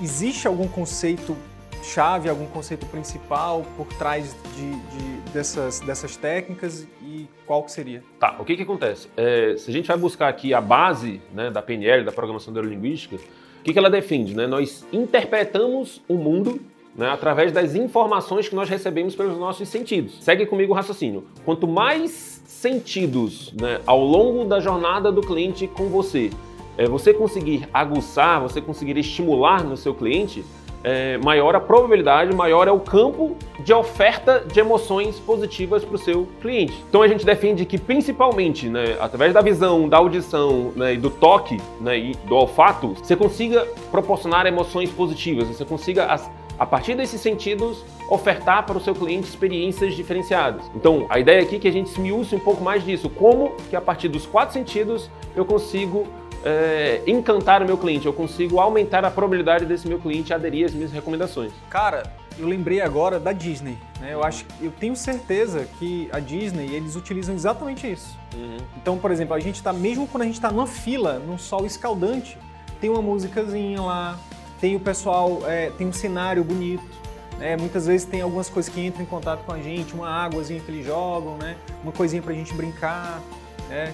existe 0.00 0.46
algum 0.46 0.68
conceito 0.68 1.36
chave, 1.82 2.28
algum 2.28 2.46
conceito 2.46 2.86
principal 2.86 3.64
por 3.76 3.86
trás 3.94 4.36
de, 4.54 4.70
de, 4.70 5.32
dessas, 5.32 5.80
dessas 5.80 6.16
técnicas 6.16 6.86
e 7.02 7.28
qual 7.44 7.64
que 7.64 7.72
seria? 7.72 8.02
Tá, 8.20 8.36
o 8.38 8.44
que, 8.44 8.56
que 8.56 8.62
acontece? 8.62 9.08
É, 9.16 9.56
se 9.56 9.68
a 9.68 9.72
gente 9.72 9.88
vai 9.88 9.96
buscar 9.96 10.28
aqui 10.28 10.54
a 10.54 10.60
base 10.60 11.20
né, 11.32 11.50
da 11.50 11.60
PNL, 11.60 12.04
da 12.04 12.12
Programação 12.12 12.52
Neurolinguística, 12.52 13.18
o 13.62 13.64
que, 13.64 13.72
que 13.72 13.78
ela 13.78 13.88
defende? 13.88 14.34
Né? 14.34 14.44
Nós 14.44 14.84
interpretamos 14.92 16.02
o 16.08 16.14
mundo 16.14 16.60
né, 16.96 17.08
através 17.08 17.52
das 17.52 17.76
informações 17.76 18.48
que 18.48 18.56
nós 18.56 18.68
recebemos 18.68 19.14
pelos 19.14 19.38
nossos 19.38 19.68
sentidos. 19.68 20.16
Segue 20.20 20.46
comigo 20.46 20.72
o 20.72 20.74
raciocínio. 20.74 21.24
Quanto 21.44 21.68
mais 21.68 22.42
sentidos 22.44 23.52
né, 23.52 23.80
ao 23.86 24.02
longo 24.04 24.44
da 24.44 24.58
jornada 24.58 25.12
do 25.12 25.20
cliente 25.20 25.68
com 25.68 25.84
você, 25.84 26.30
é, 26.76 26.88
você 26.88 27.14
conseguir 27.14 27.68
aguçar, 27.72 28.42
você 28.42 28.60
conseguir 28.60 28.98
estimular 28.98 29.62
no 29.62 29.76
seu 29.76 29.94
cliente, 29.94 30.44
é, 30.84 31.18
maior 31.18 31.54
a 31.54 31.60
probabilidade, 31.60 32.34
maior 32.34 32.68
é 32.68 32.72
o 32.72 32.80
campo 32.80 33.36
de 33.60 33.72
oferta 33.72 34.44
de 34.46 34.58
emoções 34.58 35.18
positivas 35.18 35.84
para 35.84 35.94
o 35.94 35.98
seu 35.98 36.26
cliente. 36.40 36.84
Então 36.88 37.02
a 37.02 37.08
gente 37.08 37.24
defende 37.24 37.64
que 37.64 37.78
principalmente, 37.78 38.68
né, 38.68 38.96
através 39.00 39.32
da 39.32 39.40
visão, 39.40 39.88
da 39.88 39.98
audição 39.98 40.72
né, 40.74 40.94
e 40.94 40.96
do 40.96 41.10
toque 41.10 41.60
né, 41.80 41.98
e 41.98 42.14
do 42.26 42.34
olfato, 42.34 42.94
você 42.94 43.14
consiga 43.14 43.66
proporcionar 43.90 44.46
emoções 44.46 44.90
positivas, 44.90 45.48
você 45.48 45.64
consiga 45.64 46.12
a 46.58 46.66
partir 46.66 46.94
desses 46.94 47.20
sentidos, 47.20 47.84
ofertar 48.08 48.64
para 48.64 48.76
o 48.76 48.80
seu 48.80 48.94
cliente 48.94 49.26
experiências 49.26 49.94
diferenciadas. 49.94 50.70
Então, 50.76 51.06
a 51.08 51.18
ideia 51.18 51.42
aqui 51.42 51.56
é 51.56 51.58
que 51.58 51.66
a 51.66 51.72
gente 51.72 51.88
esmiúce 51.88 52.36
um 52.36 52.38
pouco 52.38 52.62
mais 52.62 52.84
disso. 52.84 53.08
Como 53.10 53.56
que 53.68 53.74
a 53.74 53.80
partir 53.80 54.08
dos 54.08 54.26
quatro 54.26 54.52
sentidos 54.52 55.10
eu 55.34 55.44
consigo 55.44 56.06
é, 56.44 57.02
encantar 57.06 57.62
o 57.62 57.66
meu 57.66 57.78
cliente, 57.78 58.06
eu 58.06 58.12
consigo 58.12 58.58
aumentar 58.58 59.04
a 59.04 59.10
probabilidade 59.10 59.64
desse 59.64 59.86
meu 59.86 59.98
cliente 59.98 60.34
aderir 60.34 60.66
às 60.66 60.72
minhas 60.72 60.90
recomendações. 60.90 61.52
Cara, 61.70 62.02
eu 62.38 62.46
lembrei 62.46 62.80
agora 62.80 63.20
da 63.20 63.32
Disney. 63.32 63.78
Né? 64.00 64.12
Eu 64.12 64.24
acho, 64.24 64.44
eu 64.60 64.70
tenho 64.70 64.96
certeza 64.96 65.66
que 65.78 66.08
a 66.12 66.18
Disney 66.18 66.74
eles 66.74 66.96
utilizam 66.96 67.34
exatamente 67.34 67.90
isso. 67.90 68.18
Uhum. 68.34 68.56
Então, 68.76 68.98
por 68.98 69.10
exemplo, 69.10 69.34
a 69.34 69.40
gente 69.40 69.56
está 69.56 69.72
mesmo 69.72 70.06
quando 70.06 70.22
a 70.22 70.26
gente 70.26 70.34
está 70.34 70.50
numa 70.50 70.66
fila, 70.66 71.18
num 71.18 71.38
sol 71.38 71.66
escaldante, 71.66 72.38
tem 72.80 72.90
uma 72.90 73.02
musicazinha 73.02 73.80
lá, 73.80 74.18
tem 74.60 74.74
o 74.74 74.80
pessoal, 74.80 75.40
é, 75.46 75.70
tem 75.70 75.86
um 75.86 75.92
cenário 75.92 76.42
bonito. 76.42 77.02
Né? 77.38 77.56
Muitas 77.56 77.86
vezes 77.86 78.06
tem 78.06 78.20
algumas 78.20 78.48
coisas 78.48 78.72
que 78.72 78.84
entram 78.84 79.02
em 79.02 79.06
contato 79.06 79.44
com 79.44 79.52
a 79.52 79.58
gente, 79.58 79.94
uma 79.94 80.08
águazinha 80.08 80.60
que 80.60 80.70
eles 80.70 80.86
jogam, 80.86 81.36
né? 81.36 81.56
uma 81.82 81.92
coisinha 81.92 82.22
para 82.22 82.32
a 82.32 82.34
gente 82.34 82.52
brincar. 82.54 83.20
Né? 83.68 83.92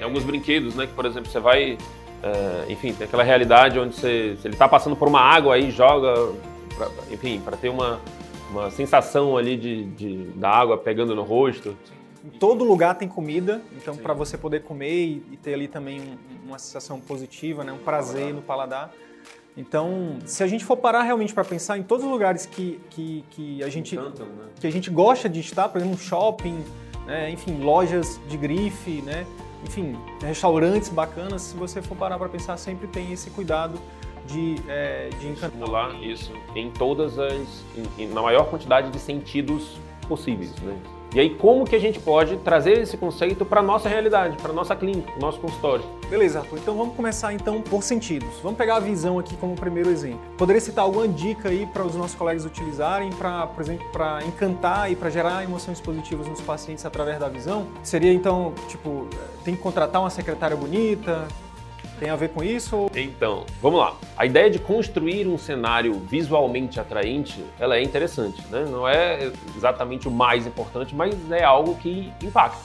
Tem 0.00 0.06
alguns 0.06 0.24
brinquedos, 0.24 0.74
né? 0.74 0.86
Que, 0.86 0.94
por 0.94 1.04
exemplo, 1.04 1.30
você 1.30 1.38
vai. 1.38 1.74
Uh, 1.74 2.72
enfim, 2.72 2.94
tem 2.94 3.06
aquela 3.06 3.22
realidade 3.22 3.78
onde 3.78 3.94
você, 3.94 4.34
se 4.40 4.48
ele 4.48 4.54
está 4.54 4.66
passando 4.66 4.96
por 4.96 5.06
uma 5.06 5.20
água 5.20 5.56
aí, 5.56 5.70
joga, 5.70 6.32
pra, 6.74 6.88
enfim, 7.10 7.38
para 7.44 7.54
ter 7.54 7.68
uma, 7.68 8.00
uma 8.50 8.70
sensação 8.70 9.36
ali 9.36 9.58
de, 9.58 9.84
de, 9.84 10.24
da 10.36 10.48
água 10.48 10.78
pegando 10.78 11.14
no 11.14 11.22
rosto. 11.22 11.76
Em 12.24 12.30
todo 12.30 12.64
lugar 12.64 12.94
tem 12.94 13.08
comida, 13.08 13.60
então 13.76 13.94
para 13.94 14.14
você 14.14 14.38
poder 14.38 14.62
comer 14.62 14.90
e, 14.90 15.22
e 15.32 15.36
ter 15.36 15.52
ali 15.52 15.68
também 15.68 16.00
um, 16.00 16.48
uma 16.48 16.58
sensação 16.58 16.98
positiva, 16.98 17.62
né? 17.62 17.70
um 17.70 17.78
prazer 17.78 18.32
no 18.32 18.40
paladar. 18.40 18.90
Então, 19.54 20.16
se 20.24 20.42
a 20.42 20.46
gente 20.46 20.64
for 20.64 20.78
parar 20.78 21.02
realmente 21.02 21.34
para 21.34 21.44
pensar 21.44 21.76
em 21.76 21.82
todos 21.82 22.06
os 22.06 22.10
lugares 22.10 22.46
que, 22.46 22.80
que, 22.88 23.22
que, 23.30 23.62
a 23.62 23.68
gente, 23.68 23.96
Encantam, 23.96 24.26
né? 24.26 24.44
que 24.58 24.66
a 24.66 24.72
gente 24.72 24.88
gosta 24.88 25.28
de 25.28 25.40
estar, 25.40 25.68
por 25.68 25.78
exemplo, 25.78 25.98
shopping, 25.98 26.64
né? 27.06 27.30
enfim, 27.30 27.60
lojas 27.62 28.18
de 28.26 28.38
grife, 28.38 29.02
né? 29.02 29.26
Enfim, 29.64 29.96
restaurantes 30.22 30.88
bacanas, 30.88 31.42
se 31.42 31.56
você 31.56 31.82
for 31.82 31.96
parar 31.96 32.18
para 32.18 32.28
pensar, 32.28 32.56
sempre 32.56 32.86
tem 32.86 33.12
esse 33.12 33.30
cuidado 33.30 33.78
de, 34.26 34.56
é, 34.68 35.10
de 35.18 35.28
encantar. 35.28 35.50
Estimular 35.50 36.02
isso 36.02 36.32
em 36.54 36.70
todas 36.70 37.18
as, 37.18 37.64
em, 37.76 38.04
em, 38.04 38.08
na 38.08 38.22
maior 38.22 38.44
quantidade 38.48 38.90
de 38.90 38.98
sentidos 38.98 39.78
possíveis, 40.08 40.54
né? 40.60 40.76
E 41.12 41.18
aí, 41.18 41.30
como 41.30 41.64
que 41.64 41.74
a 41.74 41.78
gente 41.80 41.98
pode 41.98 42.36
trazer 42.36 42.78
esse 42.78 42.96
conceito 42.96 43.44
para 43.44 43.58
a 43.58 43.62
nossa 43.62 43.88
realidade, 43.88 44.36
para 44.36 44.52
a 44.52 44.54
nossa 44.54 44.76
clínica, 44.76 45.10
nosso 45.18 45.40
consultório? 45.40 45.84
Beleza, 46.08 46.38
Arthur. 46.38 46.58
Então 46.58 46.76
vamos 46.76 46.94
começar 46.94 47.32
então 47.32 47.60
por 47.60 47.82
sentidos. 47.82 48.28
Vamos 48.44 48.56
pegar 48.56 48.76
a 48.76 48.80
visão 48.80 49.18
aqui 49.18 49.36
como 49.36 49.56
primeiro 49.56 49.90
exemplo. 49.90 50.20
Poderia 50.38 50.60
citar 50.60 50.84
alguma 50.84 51.08
dica 51.08 51.48
aí 51.48 51.66
para 51.66 51.84
os 51.84 51.96
nossos 51.96 52.14
colegas 52.14 52.44
utilizarem 52.44 53.10
para, 53.10 53.48
por 53.48 53.60
exemplo, 53.60 53.88
para 53.90 54.24
encantar 54.24 54.90
e 54.92 54.94
para 54.94 55.10
gerar 55.10 55.42
emoções 55.42 55.80
positivas 55.80 56.28
nos 56.28 56.40
pacientes 56.40 56.86
através 56.86 57.18
da 57.18 57.28
visão? 57.28 57.66
Seria 57.82 58.12
então, 58.12 58.54
tipo, 58.68 59.08
tem 59.44 59.56
que 59.56 59.60
contratar 59.60 60.00
uma 60.00 60.10
secretária 60.10 60.56
bonita, 60.56 61.26
tem 62.00 62.08
a 62.08 62.16
ver 62.16 62.30
com 62.30 62.42
isso? 62.42 62.90
Então, 62.96 63.44
vamos 63.60 63.78
lá. 63.78 63.94
A 64.16 64.24
ideia 64.24 64.50
de 64.50 64.58
construir 64.58 65.28
um 65.28 65.36
cenário 65.36 65.92
visualmente 66.08 66.80
atraente, 66.80 67.44
ela 67.58 67.76
é 67.76 67.82
interessante, 67.82 68.42
né? 68.50 68.64
Não 68.68 68.88
é 68.88 69.30
exatamente 69.54 70.08
o 70.08 70.10
mais 70.10 70.46
importante, 70.46 70.94
mas 70.94 71.14
é 71.30 71.44
algo 71.44 71.76
que 71.76 72.10
impacta. 72.22 72.58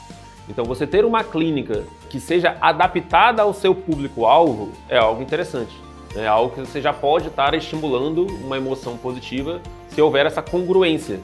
Então, 0.47 0.63
você 0.63 0.87
ter 0.87 1.03
uma 1.03 1.21
clínica 1.21 1.83
que 2.09 2.19
seja 2.19 2.55
adaptada 2.61 3.41
ao 3.41 3.53
seu 3.53 3.75
público-alvo 3.75 4.71
é 4.87 4.97
algo 4.97 5.21
interessante. 5.21 5.75
É 6.15 6.25
algo 6.25 6.55
que 6.55 6.61
você 6.61 6.79
já 6.79 6.93
pode 6.93 7.27
estar 7.27 7.53
estimulando 7.55 8.25
uma 8.41 8.55
emoção 8.55 8.95
positiva 8.95 9.59
se 9.89 10.01
houver 10.01 10.25
essa 10.25 10.41
congruência. 10.41 11.19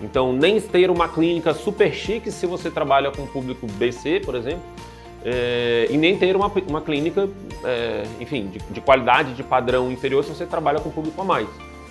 Então, 0.00 0.32
nem 0.32 0.60
ter 0.60 0.88
uma 0.88 1.08
clínica 1.08 1.52
super 1.52 1.92
chique 1.92 2.30
se 2.30 2.46
você 2.46 2.70
trabalha 2.70 3.10
com 3.10 3.26
público 3.26 3.66
BC, 3.66 4.20
por 4.24 4.36
exemplo, 4.36 4.62
é, 5.28 5.88
e 5.90 5.96
nem 5.96 6.16
ter 6.16 6.36
uma, 6.36 6.46
uma 6.68 6.80
clínica, 6.80 7.28
é, 7.64 8.04
enfim, 8.20 8.46
de, 8.46 8.60
de, 8.60 8.80
qualidade, 8.80 9.34
de 9.34 9.42
padrão 9.42 9.90
inferior 9.90 10.22
se 10.22 10.30
você 10.30 10.46
trabalha 10.46 10.78
com 10.78 10.88
público 10.88 11.20
a 11.20 11.24
mais. 11.24 11.48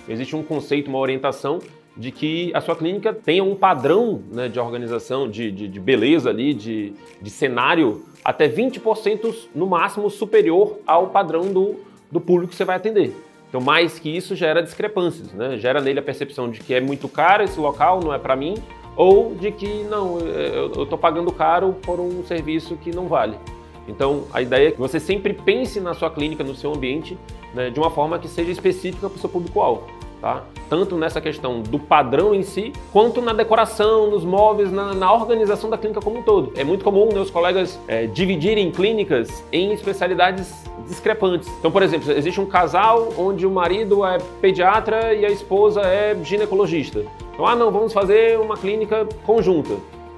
Existe 0.08 0.34
um 0.34 0.42
conceito, 0.42 0.88
uma 0.88 0.98
orientação 0.98 1.58
de 1.94 2.10
que 2.10 2.50
a 2.54 2.62
sua 2.62 2.74
clínica 2.74 3.12
tenha 3.12 3.44
um 3.44 3.54
padrão 3.54 4.22
né, 4.32 4.48
de 4.48 4.58
organização, 4.58 5.28
de, 5.28 5.50
de, 5.52 5.68
de, 5.68 5.78
beleza 5.80 6.30
ali, 6.30 6.54
de, 6.54 6.94
de 7.20 7.28
cenário, 7.28 8.06
até 8.24 8.48
20% 8.48 9.34
no 9.54 9.66
máximo 9.66 10.08
superior 10.08 10.78
ao 10.86 11.08
padrão 11.08 11.52
do, 11.52 11.76
do 12.10 12.20
público 12.20 12.50
que 12.50 12.56
você 12.56 12.64
vai 12.64 12.76
atender. 12.76 13.14
Então, 13.50 13.60
mais 13.60 13.98
que 13.98 14.14
isso 14.14 14.34
gera 14.34 14.62
discrepâncias, 14.62 15.32
né? 15.34 15.58
gera 15.58 15.80
nele 15.80 15.98
a 15.98 16.02
percepção 16.02 16.50
de 16.50 16.60
que 16.60 16.72
é 16.72 16.80
muito 16.80 17.06
caro 17.06 17.44
esse 17.44 17.58
local, 17.60 18.00
não 18.00 18.14
é 18.14 18.18
para 18.18 18.34
mim, 18.34 18.54
ou 18.96 19.34
de 19.34 19.52
que 19.52 19.84
não, 19.84 20.18
eu 20.18 20.82
estou 20.82 20.98
pagando 20.98 21.30
caro 21.30 21.76
por 21.82 22.00
um 22.00 22.24
serviço 22.24 22.76
que 22.76 22.90
não 22.90 23.06
vale. 23.06 23.36
Então, 23.88 24.24
a 24.32 24.42
ideia 24.42 24.68
é 24.68 24.70
que 24.72 24.78
você 24.78 24.98
sempre 24.98 25.32
pense 25.32 25.80
na 25.80 25.94
sua 25.94 26.10
clínica, 26.10 26.42
no 26.42 26.54
seu 26.54 26.72
ambiente, 26.72 27.16
né, 27.54 27.70
de 27.70 27.78
uma 27.78 27.90
forma 27.90 28.18
que 28.18 28.28
seja 28.28 28.50
específica 28.50 29.08
para 29.08 29.16
o 29.16 29.20
seu 29.20 29.28
público-alvo. 29.28 29.84
Tá? 30.20 30.42
Tanto 30.68 30.96
nessa 30.96 31.20
questão 31.20 31.60
do 31.60 31.78
padrão 31.78 32.34
em 32.34 32.42
si, 32.42 32.72
quanto 32.90 33.20
na 33.20 33.32
decoração, 33.32 34.10
nos 34.10 34.24
móveis, 34.24 34.72
na, 34.72 34.94
na 34.94 35.12
organização 35.12 35.68
da 35.68 35.76
clínica 35.76 36.00
como 36.00 36.18
um 36.18 36.22
todo. 36.22 36.52
É 36.56 36.64
muito 36.64 36.82
comum 36.82 37.08
meus 37.12 37.30
colegas 37.30 37.78
é, 37.86 38.06
dividirem 38.06 38.70
clínicas 38.72 39.44
em 39.52 39.72
especialidades 39.72 40.64
discrepantes. 40.88 41.48
Então, 41.58 41.70
por 41.70 41.82
exemplo, 41.82 42.10
existe 42.10 42.40
um 42.40 42.46
casal 42.46 43.12
onde 43.18 43.46
o 43.46 43.50
marido 43.50 44.04
é 44.04 44.18
pediatra 44.40 45.14
e 45.14 45.24
a 45.24 45.30
esposa 45.30 45.82
é 45.82 46.16
ginecologista. 46.22 47.04
Então, 47.36 47.46
ah, 47.46 47.54
não, 47.54 47.70
vamos 47.70 47.92
fazer 47.92 48.40
uma 48.40 48.56
clínica 48.56 49.06
conjunta. 49.26 49.74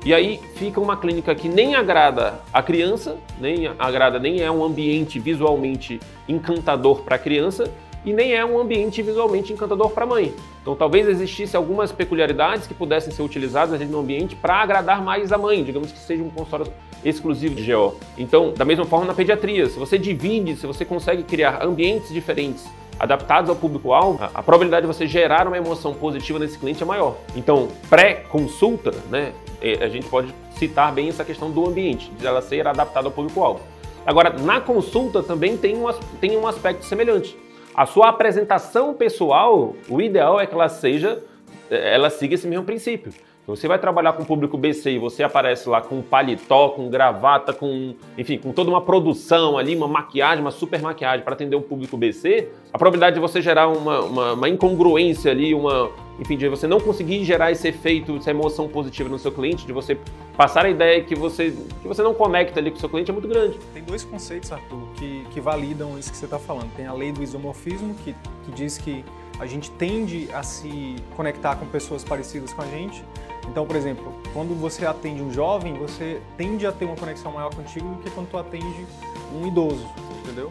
E 0.07 0.15
aí 0.15 0.41
fica 0.55 0.81
uma 0.81 0.97
clínica 0.97 1.35
que 1.35 1.49
nem 1.49 1.75
agrada 1.75 2.41
a 2.53 2.63
criança, 2.63 3.17
nem 3.41 3.67
agrada, 3.77 4.21
nem 4.21 4.41
é 4.41 4.49
um 4.49 4.65
ambiente 4.65 5.19
visualmente 5.19 5.99
encantador 6.29 7.01
para 7.03 7.17
a 7.17 7.19
criança 7.19 7.69
e 8.05 8.13
nem 8.13 8.37
é 8.37 8.45
um 8.45 8.57
ambiente 8.57 9.03
visualmente 9.03 9.53
encantador 9.53 9.91
para 9.91 10.05
a 10.05 10.07
mãe. 10.07 10.33
Então 10.63 10.77
talvez 10.77 11.09
existisse 11.09 11.57
algumas 11.57 11.91
peculiaridades 11.91 12.69
que 12.69 12.73
pudessem 12.73 13.13
ser 13.13 13.23
utilizadas 13.23 13.81
no 13.91 13.99
ambiente 13.99 14.37
para 14.37 14.55
agradar 14.55 15.03
mais 15.03 15.33
a 15.33 15.37
mãe, 15.37 15.65
digamos 15.65 15.91
que 15.91 15.99
seja 15.99 16.23
um 16.23 16.31
consultório 16.31 16.73
exclusivo 17.05 17.57
de 17.57 17.73
GO. 17.73 17.97
Então, 18.17 18.55
da 18.57 18.65
mesma 18.65 18.85
forma 18.85 19.07
na 19.07 19.15
pediatria, 19.15 19.67
se 19.67 19.77
você 19.77 19.99
divide, 19.99 20.55
se 20.55 20.69
você 20.69 20.85
consegue 20.85 21.25
criar 21.25 21.65
ambientes 21.65 22.15
diferentes 22.15 22.65
adaptados 22.99 23.49
ao 23.49 23.57
público-alvo, 23.57 24.23
a, 24.23 24.43
probabilidade 24.43 24.87
de 24.87 24.93
você 24.93 25.07
gerar 25.07 25.47
uma 25.47 25.57
emoção 25.57 25.95
positiva 25.95 26.39
nesse 26.39 26.59
cliente 26.59 26.83
é 26.83 26.87
maior. 26.87 27.17
Então, 27.37 27.69
pré-consulta, 27.89 28.93
né, 29.09 29.33
é, 29.63 29.85
a 29.85 29.89
gente 29.89 30.09
pode 30.09 30.35
citar 30.57 30.93
bem 30.93 31.09
essa 31.09 31.25
questão 31.25 31.51
do 31.51 31.67
ambiente, 31.67 32.11
de 32.11 32.27
ela 32.27 32.43
ser 32.43 32.67
adaptada 32.67 33.07
ao 33.07 33.13
público-alvo. 33.13 33.61
Agora, 34.05 34.31
na 34.31 34.61
consulta 34.61 35.23
também 35.23 35.57
tem 35.57 35.77
um, 35.77 35.93
tem 36.21 36.37
um 36.37 36.47
aspecto 36.47 36.85
semelhante. 36.85 37.37
A 37.75 37.87
sua 37.87 38.09
apresentação 38.09 38.95
pessoal, 38.95 39.75
o 39.89 40.01
ideal 40.01 40.41
é 40.41 40.47
que 40.47 40.55
ela 40.55 40.69
seja, 40.69 41.23
ela 41.71 42.11
siga 42.11 42.35
esse 42.35 42.47
mesmo 42.47 42.65
princípio. 42.65 43.13
Então, 43.49 43.57
você 43.57 43.67
vai 43.67 43.79
trabalhar 43.79 44.13
com 44.13 44.25
o 44.25 44.27
público 44.27 44.59
BC 44.59 44.91
e 44.91 44.99
você 44.99 45.23
aparece 45.23 45.71
lá 45.71 45.81
com 45.81 46.03
paletó, 46.03 46.69
com 46.69 46.91
gravata, 46.91 47.51
com, 47.51 47.95
enfim, 48.19 48.37
com 48.37 48.53
toda 48.53 48.69
uma 48.69 48.83
produção 48.83 49.57
ali, 49.57 49.75
uma 49.75 49.89
maquiagem, 49.89 50.45
uma 50.45 50.51
super 50.51 50.83
maquiagem 50.83 51.25
para 51.25 51.33
atender 51.33 51.57
o 51.57 51.63
público 51.63 51.97
BC, 51.97 52.47
a 52.71 52.77
probabilidade 52.77 53.15
de 53.15 53.21
você 53.21 53.41
gerar 53.41 53.69
uma, 53.69 54.01
uma, 54.01 54.33
uma, 54.35 54.49
incongruência 54.51 55.31
ali, 55.31 55.55
uma, 55.55 55.91
enfim, 56.21 56.37
de 56.37 56.47
você 56.47 56.67
não 56.67 56.79
conseguir 56.79 57.25
gerar 57.25 57.51
esse 57.51 57.67
efeito, 57.67 58.19
essa 58.19 58.31
emoção 58.31 58.69
positiva 58.69 59.09
no 59.09 59.19
seu 59.19 59.33
cliente, 59.33 59.65
de 59.65 59.73
você 59.73 59.97
passar 60.37 60.67
a 60.67 60.69
ideia 60.69 61.03
que 61.03 61.15
você, 61.15 61.51
que 61.81 61.89
você 61.89 62.03
não 62.03 62.13
conecta 62.13 62.61
ali 62.61 62.71
com 62.71 62.77
o 62.77 62.81
seu 62.81 62.91
cliente 62.91 63.11
é 63.11 63.15
muito 63.15 63.29
grande. 63.29 63.59
Tem 63.73 63.83
dois 63.83 64.05
conceitos, 64.05 64.53
Arthur, 64.53 64.87
que, 64.97 65.25
que 65.31 65.41
validam 65.41 65.99
isso 65.99 66.11
que 66.11 66.19
você 66.19 66.27
está 66.27 66.39
falando. 66.39 66.71
Tem 66.77 66.87
a 66.87 66.93
lei 66.93 67.13
do 67.13 67.23
isomorfismo, 67.23 67.95
que, 68.05 68.15
que 68.45 68.53
diz 68.53 68.77
que 68.77 69.03
a 69.41 69.47
gente 69.47 69.71
tende 69.71 70.29
a 70.35 70.43
se 70.43 70.97
conectar 71.17 71.57
com 71.57 71.65
pessoas 71.67 72.05
parecidas 72.05 72.53
com 72.53 72.61
a 72.61 72.67
gente, 72.67 73.03
então, 73.51 73.67
por 73.67 73.77
exemplo, 73.77 74.13
quando 74.33 74.55
você 74.59 74.87
atende 74.87 75.23
um 75.23 75.33
jovem, 75.33 75.75
você 75.75 76.21
tende 76.37 76.67
a 76.67 76.73
ter 76.73 76.85
uma 76.85 76.97
conexão 76.97 77.33
maior 77.33 77.55
contigo 77.55 77.89
do 77.89 78.03
que 78.03 78.11
quando 78.11 78.29
tu 78.29 78.39
atende 78.39 78.87
um 79.35 79.47
idoso, 79.47 79.87
entendeu? 80.23 80.51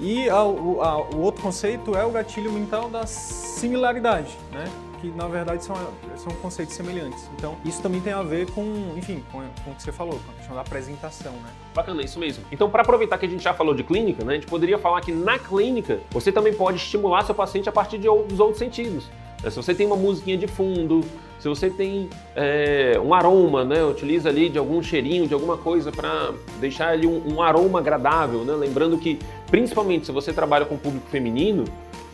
E 0.00 0.28
a, 0.28 0.34
a, 0.36 0.98
o 0.98 1.20
outro 1.20 1.42
conceito 1.42 1.96
é 1.96 2.04
o 2.04 2.10
gatilho 2.10 2.52
mental 2.52 2.88
da 2.88 3.06
similaridade, 3.06 4.36
né? 4.52 4.64
que 5.00 5.08
na 5.10 5.28
verdade 5.28 5.62
são, 5.62 5.76
são 6.16 6.32
conceitos 6.36 6.74
semelhantes. 6.74 7.28
Então, 7.36 7.56
isso 7.64 7.82
também 7.82 8.00
tem 8.00 8.12
a 8.12 8.22
ver 8.22 8.50
com, 8.52 8.62
enfim, 8.96 9.22
com, 9.30 9.42
com 9.62 9.70
o 9.70 9.74
que 9.74 9.82
você 9.82 9.92
falou, 9.92 10.18
com 10.24 10.32
a 10.32 10.34
questão 10.34 10.54
da 10.54 10.62
apresentação, 10.62 11.32
né? 11.32 11.50
Bacana, 11.74 12.02
isso 12.02 12.18
mesmo. 12.18 12.42
Então, 12.50 12.70
para 12.70 12.82
aproveitar 12.82 13.18
que 13.18 13.26
a 13.26 13.28
gente 13.28 13.42
já 13.42 13.52
falou 13.52 13.74
de 13.74 13.84
clínica, 13.84 14.24
né, 14.24 14.32
a 14.32 14.36
gente 14.36 14.46
poderia 14.46 14.78
falar 14.78 15.02
que 15.02 15.12
na 15.12 15.38
clínica 15.38 16.00
você 16.10 16.32
também 16.32 16.54
pode 16.54 16.78
estimular 16.78 17.22
seu 17.24 17.34
paciente 17.34 17.68
a 17.68 17.72
partir 17.72 17.98
de, 17.98 18.08
dos 18.08 18.40
outros 18.40 18.58
sentidos. 18.58 19.10
Se 19.42 19.56
você 19.56 19.74
tem 19.74 19.86
uma 19.86 19.96
musiquinha 19.96 20.38
de 20.38 20.46
fundo, 20.46 21.02
se 21.44 21.48
você 21.50 21.68
tem 21.68 22.08
é, 22.34 22.98
um 23.04 23.12
aroma, 23.12 23.66
né, 23.66 23.84
utiliza 23.84 24.30
ali 24.30 24.48
de 24.48 24.56
algum 24.56 24.82
cheirinho, 24.82 25.28
de 25.28 25.34
alguma 25.34 25.58
coisa 25.58 25.92
para 25.92 26.30
deixar 26.58 26.88
ali 26.88 27.06
um, 27.06 27.34
um, 27.34 27.42
aroma 27.42 27.80
agradável, 27.80 28.46
né? 28.46 28.54
Lembrando 28.54 28.96
que, 28.96 29.18
principalmente 29.50 30.06
se 30.06 30.12
você 30.12 30.32
trabalha 30.32 30.64
com 30.64 30.78
público 30.78 31.06
feminino, 31.10 31.64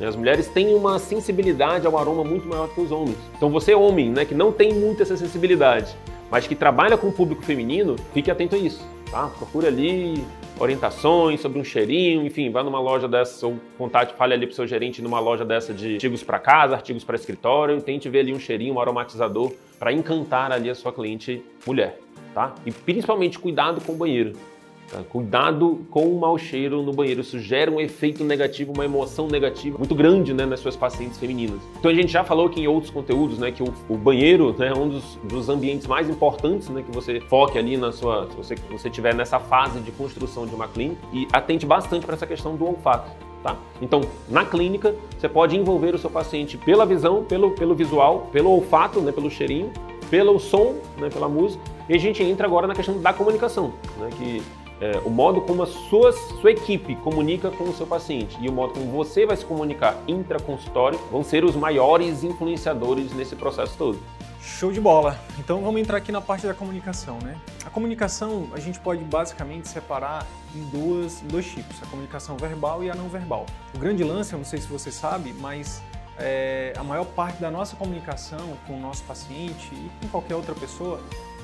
né, 0.00 0.08
as 0.08 0.16
mulheres 0.16 0.48
têm 0.48 0.74
uma 0.74 0.98
sensibilidade 0.98 1.86
ao 1.86 1.96
aroma 1.96 2.24
muito 2.24 2.48
maior 2.48 2.70
que 2.70 2.80
os 2.80 2.90
homens. 2.90 3.18
Então 3.36 3.48
você 3.50 3.72
homem, 3.72 4.10
né, 4.10 4.24
que 4.24 4.34
não 4.34 4.50
tem 4.50 4.74
muita 4.74 5.04
essa 5.04 5.16
sensibilidade, 5.16 5.94
mas 6.28 6.48
que 6.48 6.56
trabalha 6.56 6.98
com 6.98 7.12
público 7.12 7.44
feminino, 7.44 7.94
fique 8.12 8.32
atento 8.32 8.56
a 8.56 8.58
isso, 8.58 8.84
tá? 9.10 9.26
Procure 9.26 9.66
ali 9.66 10.24
orientações 10.58 11.40
sobre 11.40 11.58
um 11.58 11.64
cheirinho, 11.64 12.24
enfim, 12.24 12.50
vá 12.50 12.62
numa 12.62 12.80
loja 12.80 13.08
dessa, 13.08 13.46
ou 13.46 13.58
contate, 13.76 14.14
fale 14.14 14.34
ali 14.34 14.46
pro 14.46 14.54
seu 14.54 14.66
gerente 14.66 15.02
numa 15.02 15.18
loja 15.18 15.44
dessa 15.44 15.72
de 15.72 15.94
artigos 15.94 16.22
para 16.22 16.38
casa, 16.38 16.74
artigos 16.74 17.02
para 17.02 17.16
escritório, 17.16 17.78
e 17.78 17.80
tente 17.80 18.08
ver 18.08 18.20
ali 18.20 18.32
um 18.32 18.38
cheirinho, 18.38 18.74
um 18.74 18.80
aromatizador 18.80 19.52
para 19.78 19.92
encantar 19.92 20.52
ali 20.52 20.68
a 20.68 20.74
sua 20.74 20.92
cliente 20.92 21.42
mulher, 21.66 21.98
tá? 22.34 22.54
E 22.66 22.70
principalmente 22.70 23.38
cuidado 23.38 23.80
com 23.80 23.92
o 23.92 23.96
banheiro. 23.96 24.32
Tá? 24.90 25.02
Cuidado 25.08 25.86
com 25.90 26.04
o 26.06 26.18
mau 26.18 26.36
cheiro 26.36 26.82
no 26.82 26.92
banheiro. 26.92 27.20
Isso 27.20 27.38
gera 27.38 27.70
um 27.70 27.80
efeito 27.80 28.24
negativo, 28.24 28.72
uma 28.72 28.84
emoção 28.84 29.28
negativa 29.28 29.78
muito 29.78 29.94
grande 29.94 30.34
né, 30.34 30.44
nas 30.44 30.60
suas 30.60 30.76
pacientes 30.76 31.18
femininas. 31.18 31.60
Então 31.78 31.90
a 31.90 31.94
gente 31.94 32.10
já 32.10 32.24
falou 32.24 32.46
aqui 32.46 32.60
em 32.60 32.66
outros 32.66 32.90
conteúdos 32.90 33.38
né, 33.38 33.52
que 33.52 33.62
o, 33.62 33.72
o 33.88 33.96
banheiro 33.96 34.54
né, 34.58 34.68
é 34.68 34.74
um 34.74 34.88
dos, 34.88 35.16
dos, 35.22 35.48
ambientes 35.48 35.86
mais 35.86 36.08
importantes 36.08 36.68
né, 36.68 36.82
que 36.82 36.92
você 36.92 37.20
foque 37.20 37.56
ali 37.56 37.76
na 37.76 37.92
sua. 37.92 38.28
Se 38.30 38.36
você, 38.36 38.54
você 38.70 38.90
tiver 38.90 39.14
nessa 39.14 39.38
fase 39.38 39.80
de 39.80 39.92
construção 39.92 40.46
de 40.46 40.54
uma 40.54 40.66
clínica 40.66 41.00
e 41.12 41.28
atente 41.32 41.64
bastante 41.64 42.04
para 42.04 42.16
essa 42.16 42.26
questão 42.26 42.56
do 42.56 42.66
olfato. 42.66 43.10
Tá? 43.42 43.56
Então, 43.80 44.02
na 44.28 44.44
clínica, 44.44 44.94
você 45.18 45.28
pode 45.28 45.56
envolver 45.56 45.94
o 45.94 45.98
seu 45.98 46.10
paciente 46.10 46.58
pela 46.58 46.84
visão, 46.84 47.24
pelo, 47.24 47.52
pelo 47.52 47.74
visual, 47.74 48.28
pelo 48.32 48.50
olfato, 48.50 49.00
né, 49.00 49.12
pelo 49.12 49.30
cheirinho, 49.30 49.72
pelo 50.10 50.38
som, 50.38 50.74
né, 50.98 51.08
pela 51.08 51.28
música, 51.28 51.62
e 51.88 51.94
a 51.94 51.98
gente 51.98 52.22
entra 52.22 52.46
agora 52.46 52.66
na 52.66 52.74
questão 52.74 53.00
da 53.00 53.12
comunicação, 53.12 53.72
né, 53.98 54.10
que 54.18 54.42
é, 54.80 54.98
o 55.04 55.10
modo 55.10 55.42
como 55.42 55.62
a 55.62 55.66
sua, 55.66 56.12
sua 56.12 56.50
equipe 56.50 56.96
comunica 56.96 57.50
com 57.50 57.64
o 57.64 57.72
seu 57.74 57.86
paciente 57.86 58.36
e 58.40 58.48
o 58.48 58.52
modo 58.52 58.72
como 58.72 58.90
você 58.90 59.26
vai 59.26 59.36
se 59.36 59.44
comunicar 59.44 59.96
intraconsultório 60.08 60.98
vão 61.10 61.22
ser 61.22 61.44
os 61.44 61.54
maiores 61.54 62.24
influenciadores 62.24 63.12
nesse 63.12 63.36
processo 63.36 63.76
todo. 63.76 63.98
Show 64.40 64.72
de 64.72 64.80
bola! 64.80 65.18
Então 65.38 65.60
vamos 65.60 65.80
entrar 65.80 65.98
aqui 65.98 66.10
na 66.10 66.20
parte 66.20 66.46
da 66.46 66.54
comunicação, 66.54 67.18
né? 67.22 67.36
A 67.64 67.68
comunicação 67.68 68.48
a 68.54 68.58
gente 68.58 68.80
pode 68.80 69.04
basicamente 69.04 69.68
separar 69.68 70.26
em 70.54 70.62
duas, 70.70 71.20
dois 71.20 71.46
tipos, 71.46 71.82
a 71.82 71.86
comunicação 71.86 72.38
verbal 72.38 72.82
e 72.82 72.90
a 72.90 72.94
não 72.94 73.08
verbal. 73.08 73.44
O 73.74 73.78
grande 73.78 74.02
lance, 74.02 74.32
eu 74.32 74.38
não 74.38 74.46
sei 74.46 74.58
se 74.58 74.66
você 74.66 74.90
sabe, 74.90 75.34
mas 75.34 75.82
é, 76.18 76.72
a 76.76 76.82
maior 76.82 77.04
parte 77.04 77.38
da 77.40 77.50
nossa 77.50 77.76
comunicação 77.76 78.56
com 78.66 78.78
o 78.78 78.80
nosso 78.80 79.02
paciente 79.04 79.74
e 79.74 79.90
com 80.00 80.08
qualquer 80.08 80.36
outra 80.36 80.54
pessoa, 80.54 81.00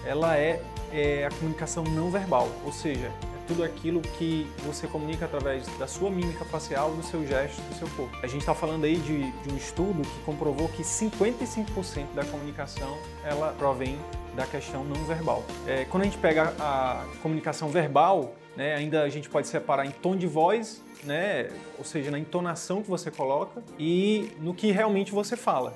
ela 0.07 0.37
é 0.37 0.63
é 0.93 1.27
a 1.27 1.31
comunicação 1.31 1.85
não 1.85 2.11
verbal, 2.11 2.49
ou 2.65 2.73
seja, 2.73 3.07
é 3.07 3.47
tudo 3.47 3.63
aquilo 3.63 4.01
que 4.01 4.47
você 4.65 4.87
comunica 4.87 5.25
através 5.25 5.67
da 5.79 5.87
sua 5.87 6.11
mímica 6.11 6.45
facial, 6.45 6.93
do 6.93 7.03
seu 7.03 7.27
gesto, 7.27 7.61
do 7.63 7.75
seu 7.75 7.89
corpo. 7.91 8.17
A 8.23 8.27
gente 8.27 8.41
está 8.41 8.55
falando 8.55 8.85
aí 8.85 8.97
de, 8.97 9.31
de, 9.31 9.53
um 9.53 9.57
estudo 9.57 10.03
que 10.03 10.21
comprovou 10.25 10.69
que 10.69 10.83
55% 10.83 12.15
da 12.15 12.25
comunicação 12.25 12.97
ela 13.25 13.53
provém 13.59 13.99
da 14.35 14.47
questão 14.47 14.85
não 14.85 15.05
verbal. 15.05 15.45
É, 15.67 15.85
quando 15.87 16.03
a 16.03 16.07
gente 16.07 16.19
pega 16.19 16.55
a 16.59 17.05
comunicação 17.23 17.69
verbal, 17.69 18.35
né, 18.57 18.75
ainda 18.75 19.03
a 19.03 19.09
gente 19.09 19.29
pode 19.29 19.49
separar 19.49 19.87
em 19.87 19.91
tom 19.91 20.17
de 20.17 20.27
voz, 20.27 20.83
né, 21.05 21.51
ou 21.79 21.85
seja, 21.85 22.11
na 22.11 22.19
entonação 22.19 22.83
que 22.83 22.89
você 22.89 23.11
coloca 23.11 23.63
e 23.79 24.31
no 24.41 24.55
que 24.55 24.71
realmente 24.71 25.13
você 25.13 25.37
fala. 25.37 25.75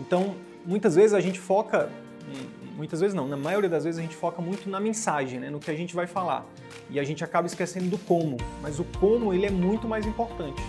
Então, 0.00 0.34
muitas 0.66 0.94
vezes 0.94 1.14
a 1.14 1.20
gente 1.20 1.38
foca 1.38 1.90
muitas 2.76 3.00
vezes 3.00 3.14
não, 3.14 3.26
na 3.26 3.36
maioria 3.36 3.68
das 3.68 3.84
vezes 3.84 3.98
a 3.98 4.02
gente 4.02 4.16
foca 4.16 4.40
muito 4.40 4.68
na 4.68 4.80
mensagem, 4.80 5.38
né, 5.38 5.50
no 5.50 5.58
que 5.58 5.70
a 5.70 5.74
gente 5.74 5.94
vai 5.94 6.06
falar. 6.06 6.44
E 6.90 6.98
a 6.98 7.04
gente 7.04 7.22
acaba 7.24 7.46
esquecendo 7.46 7.88
do 7.88 7.98
como, 7.98 8.36
mas 8.60 8.78
o 8.78 8.84
como 8.98 9.32
ele 9.32 9.46
é 9.46 9.50
muito 9.50 9.88
mais 9.88 10.06
importante. 10.06 10.62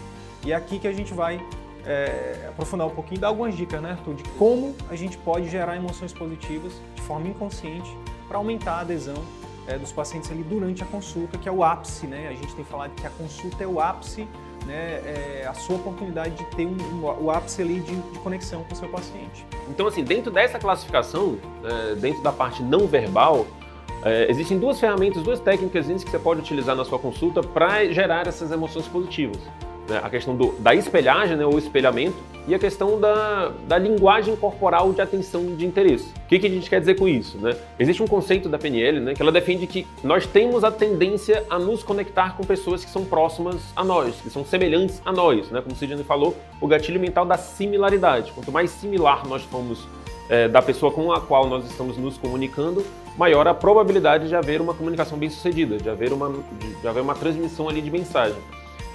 E 0.46 0.52
é 0.52 0.56
aqui 0.56 0.80
que 0.80 0.88
a 0.88 0.94
gente 0.94 1.14
vai 1.14 1.40
é, 1.86 2.48
aprofundar 2.50 2.88
um 2.88 2.92
pouquinho, 2.92 3.20
dar 3.22 3.28
algumas 3.28 3.56
dicas, 3.56 3.82
né, 3.82 3.92
Arthur, 3.92 4.16
de 4.16 4.24
como 4.32 4.76
a 4.90 4.96
gente 4.96 5.18
pode 5.18 5.50
gerar 5.50 5.76
emoções 5.76 6.14
positivas 6.14 6.74
de 6.96 7.02
forma 7.02 7.28
inconsciente 7.28 7.90
para 8.28 8.38
aumentar 8.38 8.74
a 8.74 8.80
adesão 8.82 9.24
é, 9.68 9.78
dos 9.78 9.92
pacientes 9.92 10.30
ali 10.32 10.44
durante 10.44 10.84
a 10.84 10.86
consulta, 10.86 11.38
que 11.38 11.48
é 11.48 11.52
o 11.52 11.64
ápice, 11.64 12.08
né? 12.08 12.28
A 12.28 12.34
gente 12.34 12.54
tem 12.56 12.66
falado 12.66 12.94
que 12.96 13.08
a 13.08 13.10
consulta 13.12 13.64
é 13.64 13.68
o 13.68 13.80
ápice 13.80 14.28
né, 14.66 15.02
é 15.06 15.48
a 15.48 15.54
sua 15.54 15.76
oportunidade 15.76 16.36
de 16.36 16.46
ter 16.56 16.66
um, 16.66 16.78
um, 16.78 17.24
o 17.24 17.32
ápice 17.32 17.62
ali 17.62 17.80
de, 17.80 17.96
de, 17.96 18.20
conexão 18.20 18.64
com 18.64 18.74
o 18.74 18.78
seu 18.78 18.90
paciente. 18.90 19.46
Então, 19.70 19.88
assim, 19.88 20.04
dentro 20.04 20.32
dessa 20.32 20.60
classificação, 20.60 21.38
é, 21.64 21.96
dentro 21.96 22.22
da 22.22 22.32
parte 22.32 22.64
não 22.64 22.88
verbal, 22.88 23.46
é, 24.04 24.30
existem 24.30 24.60
duas 24.60 24.80
ferramentas, 24.80 25.24
duas 25.24 25.40
técnicas 25.40 25.88
que 26.04 26.10
você 26.10 26.20
pode 26.20 26.42
utilizar 26.42 26.76
na 26.76 26.84
sua 26.84 27.00
consulta 27.00 27.42
para 27.42 27.86
gerar 27.92 28.28
essas 28.28 28.52
emoções 28.52 28.88
positivas 28.88 29.40
né, 29.88 30.00
a 30.04 30.10
questão 30.10 30.36
do, 30.36 30.54
da 30.60 30.74
espelhagem 30.74 31.36
né, 31.36 31.46
ou 31.46 31.58
espelhamento 31.58 32.16
e 32.48 32.54
a 32.54 32.60
questão 32.60 33.00
da, 33.00 33.52
da 33.68 33.78
linguagem 33.78 34.36
corporal 34.36 34.92
de 34.92 35.02
atenção 35.02 35.56
de 35.56 35.66
interesse. 35.66 36.10
O 36.26 36.28
que, 36.28 36.40
que 36.40 36.48
a 36.48 36.50
gente 36.50 36.70
quer 36.70 36.80
dizer 36.80 36.96
com 36.96 37.08
isso? 37.08 37.38
Né? 37.38 37.56
Existe 37.80 38.04
um 38.04 38.08
conceito 38.08 38.50
da 38.50 38.58
PNL 38.58 39.00
né, 39.00 39.14
que 39.14 39.22
ela 39.22 39.32
defende 39.32 39.66
que 39.66 39.88
nós 40.04 40.26
temos 40.28 40.64
a 40.64 40.72
tendência 40.72 41.44
a 41.50 41.58
nos 41.58 41.84
conectar 41.84 42.36
com 42.36 42.44
pessoas 42.44 42.84
que 42.84 42.92
são 42.92 43.06
próximas 43.06 43.62
a 43.76 43.84
nós, 43.84 44.16
que 44.22 44.30
são 44.30 44.44
semelhantes 44.44 45.02
a 45.06 45.12
nós. 45.12 45.50
Né? 45.50 45.62
Como 45.62 45.74
o 45.74 45.78
Sidney 45.78 46.04
falou, 46.04 46.36
o 46.60 46.68
gatilho 46.68 47.00
mental 47.00 47.26
da 47.26 47.38
similaridade. 47.38 48.32
Quanto 48.34 48.52
mais 48.52 48.72
similar 48.72 49.26
nós 49.28 49.44
formos 49.44 49.88
é, 50.30 50.48
da 50.48 50.62
pessoa 50.62 50.92
com 50.92 51.12
a 51.12 51.22
qual 51.22 51.48
nós 51.48 51.66
estamos 51.66 51.98
nos 51.98 52.18
comunicando, 52.18 52.84
maior 53.18 53.48
a 53.48 53.54
probabilidade 53.54 54.28
de 54.28 54.36
haver 54.36 54.62
uma 54.62 54.74
comunicação 54.74 55.18
bem 55.18 55.30
sucedida, 55.30 55.78
de 55.78 55.90
haver 55.90 56.12
uma, 56.12 56.34
de 56.82 56.88
haver 56.88 57.02
uma 57.02 57.16
transmissão 57.16 57.70
ali 57.70 57.82
de 57.82 57.92
mensagem. 57.92 58.38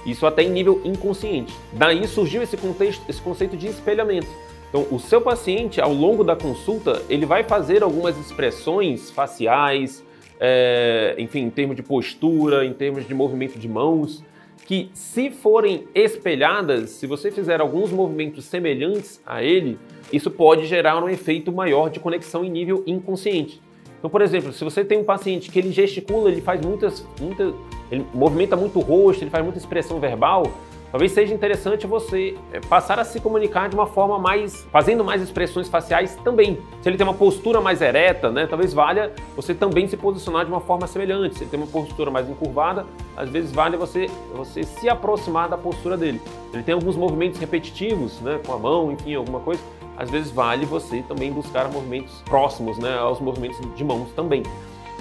Isso 0.05 0.25
até 0.25 0.43
em 0.43 0.49
nível 0.49 0.81
inconsciente. 0.83 1.53
Daí 1.73 2.07
surgiu 2.07 2.41
esse, 2.41 2.57
contexto, 2.57 3.01
esse 3.07 3.21
conceito 3.21 3.57
de 3.57 3.67
espelhamento. 3.67 4.27
Então, 4.69 4.85
o 4.91 4.99
seu 4.99 5.19
paciente, 5.19 5.81
ao 5.81 5.93
longo 5.93 6.23
da 6.23 6.35
consulta, 6.35 7.01
ele 7.09 7.25
vai 7.25 7.43
fazer 7.43 7.81
algumas 7.81 8.17
expressões 8.17 9.09
faciais, 9.09 10.03
é, 10.39 11.15
enfim, 11.17 11.39
em 11.39 11.49
termos 11.49 11.75
de 11.75 11.81
postura, 11.81 12.65
em 12.65 12.73
termos 12.73 13.07
de 13.07 13.13
movimento 13.13 13.57
de 13.57 13.67
mãos, 13.67 14.23
que 14.65 14.91
se 14.93 15.31
forem 15.31 15.85
espelhadas, 15.95 16.91
se 16.91 17.07
você 17.07 17.31
fizer 17.31 17.59
alguns 17.59 17.91
movimentos 17.91 18.45
semelhantes 18.45 19.19
a 19.25 19.41
ele, 19.41 19.79
isso 20.13 20.29
pode 20.29 20.67
gerar 20.67 21.03
um 21.03 21.09
efeito 21.09 21.51
maior 21.51 21.89
de 21.89 21.99
conexão 21.99 22.45
em 22.45 22.51
nível 22.51 22.83
inconsciente. 22.85 23.59
Então, 23.99 24.09
por 24.09 24.21
exemplo, 24.21 24.51
se 24.53 24.63
você 24.63 24.83
tem 24.83 24.97
um 24.97 25.03
paciente 25.03 25.51
que 25.51 25.59
ele 25.59 25.71
gesticula, 25.71 26.31
ele 26.31 26.41
faz 26.41 26.65
muitas, 26.65 27.05
muitas 27.19 27.53
ele 27.91 28.05
movimenta 28.13 28.55
muito 28.55 28.79
o 28.79 28.81
rosto, 28.81 29.23
ele 29.23 29.29
faz 29.29 29.43
muita 29.43 29.59
expressão 29.59 29.99
verbal, 29.99 30.43
talvez 30.89 31.11
seja 31.11 31.33
interessante 31.33 31.85
você 31.85 32.37
é, 32.53 32.61
passar 32.61 32.97
a 32.97 33.03
se 33.03 33.19
comunicar 33.19 33.67
de 33.67 33.75
uma 33.75 33.85
forma 33.85 34.17
mais, 34.17 34.65
fazendo 34.71 35.03
mais 35.03 35.21
expressões 35.21 35.67
faciais 35.67 36.15
também. 36.23 36.59
Se 36.81 36.87
ele 36.87 36.97
tem 36.97 37.05
uma 37.05 37.13
postura 37.13 37.59
mais 37.59 37.81
ereta, 37.81 38.31
né, 38.31 38.47
talvez 38.47 38.73
valha 38.73 39.11
você 39.35 39.53
também 39.53 39.85
se 39.87 39.97
posicionar 39.97 40.45
de 40.45 40.51
uma 40.51 40.61
forma 40.61 40.87
semelhante. 40.87 41.37
Se 41.37 41.43
ele 41.43 41.51
tem 41.51 41.59
uma 41.59 41.67
postura 41.67 42.09
mais 42.09 42.29
encurvada, 42.29 42.85
às 43.17 43.29
vezes 43.29 43.51
vale 43.51 43.75
você, 43.75 44.07
você 44.33 44.63
se 44.63 44.87
aproximar 44.87 45.49
da 45.49 45.57
postura 45.57 45.97
dele. 45.97 46.21
Ele 46.53 46.63
tem 46.63 46.73
alguns 46.73 46.95
movimentos 46.95 47.37
repetitivos, 47.37 48.21
né, 48.21 48.39
com 48.45 48.53
a 48.53 48.57
mão, 48.57 48.93
enfim, 48.93 49.13
alguma 49.15 49.41
coisa 49.41 49.61
às 49.99 50.09
vezes 50.09 50.31
vale 50.31 50.65
você 50.65 51.03
também 51.03 51.31
buscar 51.31 51.69
movimentos 51.69 52.21
próximos 52.23 52.77
né, 52.77 52.97
aos 52.97 53.19
movimentos 53.19 53.59
de 53.75 53.83
mãos 53.83 54.09
também. 54.15 54.43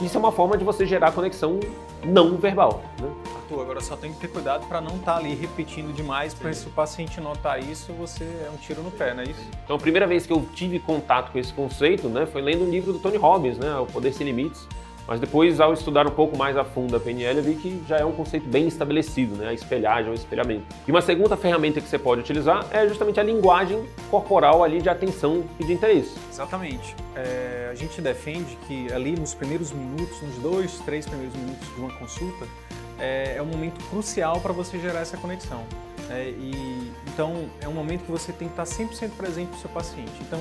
Isso 0.02 0.16
é 0.16 0.20
uma 0.20 0.32
forma 0.32 0.58
de 0.58 0.64
você 0.64 0.84
gerar 0.84 1.12
conexão 1.12 1.60
não 2.04 2.36
verbal. 2.36 2.82
Né? 3.00 3.08
Arthur, 3.36 3.62
agora 3.62 3.80
só 3.80 3.96
tem 3.96 4.12
que 4.12 4.18
ter 4.18 4.28
cuidado 4.28 4.66
para 4.66 4.80
não 4.80 4.96
estar 4.96 5.14
tá 5.14 5.18
ali 5.18 5.34
repetindo 5.34 5.94
demais, 5.94 6.34
porque 6.34 6.54
se 6.54 6.66
o 6.66 6.70
paciente 6.70 7.20
notar 7.20 7.62
isso, 7.62 7.92
você 7.92 8.24
é 8.24 8.50
um 8.52 8.56
tiro 8.56 8.82
no 8.82 8.90
pé, 8.90 9.14
não 9.14 9.22
é 9.22 9.26
isso? 9.26 9.40
Então, 9.64 9.76
a 9.76 9.78
primeira 9.78 10.06
vez 10.06 10.26
que 10.26 10.32
eu 10.32 10.44
tive 10.52 10.80
contato 10.80 11.30
com 11.30 11.38
esse 11.38 11.52
conceito 11.52 12.08
né, 12.08 12.26
foi 12.26 12.42
lendo 12.42 12.64
um 12.64 12.70
livro 12.70 12.92
do 12.92 12.98
Tony 12.98 13.16
Robbins, 13.16 13.56
né, 13.56 13.76
O 13.76 13.86
Poder 13.86 14.12
Sem 14.12 14.26
Limites, 14.26 14.66
mas 15.08 15.18
depois, 15.18 15.58
ao 15.58 15.72
estudar 15.72 16.06
um 16.06 16.10
pouco 16.10 16.36
mais 16.36 16.54
a 16.54 16.64
fundo 16.64 16.94
a 16.94 17.00
PNL, 17.00 17.38
eu 17.38 17.42
vi 17.42 17.54
que 17.54 17.82
já 17.88 17.96
é 17.96 18.04
um 18.04 18.12
conceito 18.12 18.46
bem 18.46 18.68
estabelecido, 18.68 19.36
né? 19.36 19.48
a 19.48 19.54
espelhagem, 19.54 20.10
o 20.10 20.14
espelhamento. 20.14 20.66
E 20.86 20.90
uma 20.90 21.00
segunda 21.00 21.34
ferramenta 21.34 21.80
que 21.80 21.88
você 21.88 21.98
pode 21.98 22.20
utilizar 22.20 22.66
é 22.70 22.86
justamente 22.86 23.18
a 23.18 23.22
linguagem 23.22 23.82
corporal 24.10 24.62
ali 24.62 24.82
de 24.82 24.90
atenção 24.90 25.44
e 25.58 25.64
de 25.64 25.72
interesse. 25.72 26.14
Exatamente. 26.30 26.94
É, 27.16 27.70
a 27.72 27.74
gente 27.74 28.02
defende 28.02 28.58
que 28.66 28.92
ali 28.92 29.12
nos 29.12 29.32
primeiros 29.32 29.72
minutos, 29.72 30.20
nos 30.20 30.36
dois, 30.36 30.78
três 30.80 31.06
primeiros 31.06 31.34
minutos 31.34 31.66
de 31.74 31.80
uma 31.80 31.90
consulta, 31.94 32.46
é, 32.98 33.36
é 33.36 33.42
um 33.42 33.46
momento 33.46 33.82
crucial 33.88 34.40
para 34.42 34.52
você 34.52 34.78
gerar 34.78 35.00
essa 35.00 35.16
conexão. 35.16 35.64
É, 36.10 36.28
e, 36.28 36.92
então, 37.06 37.48
é 37.62 37.68
um 37.68 37.72
momento 37.72 38.04
que 38.04 38.10
você 38.10 38.30
tem 38.30 38.48
que 38.48 38.60
estar 38.60 38.64
100% 38.64 39.10
presente 39.16 39.48
para 39.48 39.56
o 39.56 39.60
seu 39.60 39.70
paciente. 39.70 40.12
Então, 40.20 40.40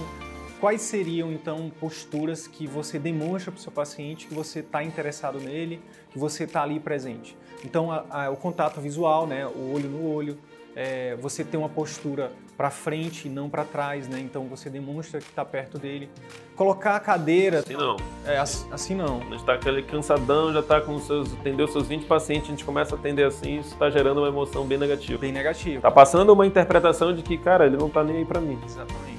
quais 0.59 0.81
seriam, 0.81 1.31
então, 1.31 1.71
posturas 1.79 2.47
que 2.47 2.67
você 2.67 2.99
demonstra 2.99 3.51
para 3.51 3.59
o 3.59 3.61
seu 3.61 3.71
paciente 3.71 4.27
que 4.27 4.33
você 4.33 4.59
está 4.59 4.83
interessado 4.83 5.39
nele, 5.39 5.81
que 6.11 6.17
você 6.17 6.43
está 6.43 6.63
ali 6.63 6.79
presente? 6.79 7.37
Então, 7.63 7.91
a, 7.91 8.05
a, 8.09 8.29
o 8.29 8.37
contato 8.37 8.79
visual, 8.81 9.25
né, 9.25 9.45
o 9.47 9.73
olho 9.73 9.89
no 9.89 10.11
olho, 10.11 10.37
é, 10.79 11.15
você 11.15 11.43
tem 11.43 11.59
uma 11.59 11.69
postura 11.69 12.31
para 12.55 12.69
frente 12.69 13.27
e 13.27 13.31
não 13.31 13.49
para 13.49 13.63
trás, 13.63 14.07
né? 14.07 14.19
Então 14.19 14.45
você 14.45 14.69
demonstra 14.69 15.19
que 15.19 15.27
está 15.27 15.43
perto 15.43 15.79
dele. 15.79 16.07
Colocar 16.55 16.95
a 16.95 16.99
cadeira. 16.99 17.59
Assim 17.59 17.73
não. 17.73 17.97
É, 18.23 18.37
assim 18.37 18.93
não. 18.93 19.17
A 19.17 19.23
gente 19.23 19.37
está 19.37 19.53
aquele 19.53 19.81
cansadão, 19.81 20.53
já 20.53 20.59
está 20.59 20.79
com 20.79 20.99
seus. 20.99 21.33
atendeu 21.33 21.67
seus 21.67 21.87
20 21.87 22.05
pacientes, 22.05 22.47
a 22.47 22.51
gente 22.51 22.63
começa 22.63 22.95
a 22.95 22.99
atender 22.99 23.23
assim, 23.23 23.59
isso 23.59 23.73
está 23.73 23.89
gerando 23.89 24.19
uma 24.19 24.27
emoção 24.27 24.65
bem 24.65 24.77
negativa. 24.77 25.17
Bem 25.17 25.31
negativa. 25.31 25.77
Está 25.77 25.89
passando 25.89 26.31
uma 26.31 26.45
interpretação 26.45 27.11
de 27.11 27.23
que, 27.23 27.39
cara, 27.39 27.65
ele 27.65 27.77
não 27.77 27.87
está 27.87 28.03
nem 28.03 28.17
aí 28.17 28.25
para 28.25 28.39
mim. 28.39 28.59
Exatamente. 28.63 29.16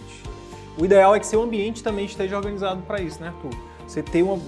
O 0.80 0.84
ideal 0.84 1.12
é 1.12 1.18
que 1.18 1.26
seu 1.26 1.42
ambiente 1.42 1.82
também 1.82 2.04
esteja 2.04 2.36
organizado 2.36 2.82
para 2.82 3.00
isso, 3.00 3.20
né, 3.20 3.28
Arthur? 3.28 3.50
Você 3.84 4.00
ter 4.00 4.22
uma, 4.22 4.38